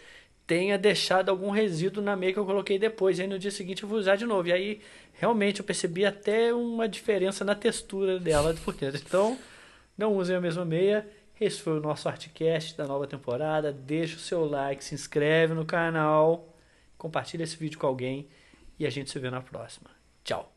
tenha 0.47 0.79
deixado 0.79 1.29
algum 1.29 1.51
resíduo 1.51 2.03
na 2.03 2.15
meia 2.15 2.33
que 2.33 2.39
eu 2.39 2.47
coloquei 2.47 2.79
depois. 2.79 3.19
E 3.19 3.23
aí 3.23 3.29
no 3.29 3.39
dia 3.39 3.51
seguinte 3.51 3.83
eu 3.83 3.89
vou 3.89 3.99
usar 3.99 4.17
de 4.17 4.25
novo. 4.25 4.49
E 4.49 4.53
aí 4.53 4.81
realmente 5.15 5.61
eu 5.61 5.65
percebi 5.65 6.05
até 6.05 6.55
uma 6.55 6.89
diferença 6.89 7.45
na 7.45 7.55
textura 7.55 8.21
dela 8.21 8.55
por 8.65 8.75
dentro. 8.75 9.01
Então, 9.05 9.37
não 9.99 10.15
usem 10.15 10.37
a 10.37 10.41
mesma 10.41 10.65
meia. 10.65 11.07
Esse 11.41 11.61
foi 11.61 11.79
o 11.79 11.83
nosso 11.83 12.09
Artcast 12.09 12.77
da 12.77 12.87
nova 12.87 13.07
temporada. 13.07 13.73
Deixa 13.73 14.17
o 14.17 14.21
seu 14.21 14.45
like, 14.45 14.85
se 14.85 14.95
inscreve 14.95 15.53
no 15.53 15.65
canal, 15.65 16.55
compartilha 16.97 17.43
esse 17.43 17.57
vídeo 17.57 17.79
com 17.79 17.87
alguém 17.87 18.29
e 18.79 18.87
a 18.87 18.91
gente 18.91 19.11
se 19.11 19.19
vê 19.19 19.31
na 19.31 19.41
próxima. 19.41 19.91
Tchau! 20.25 20.56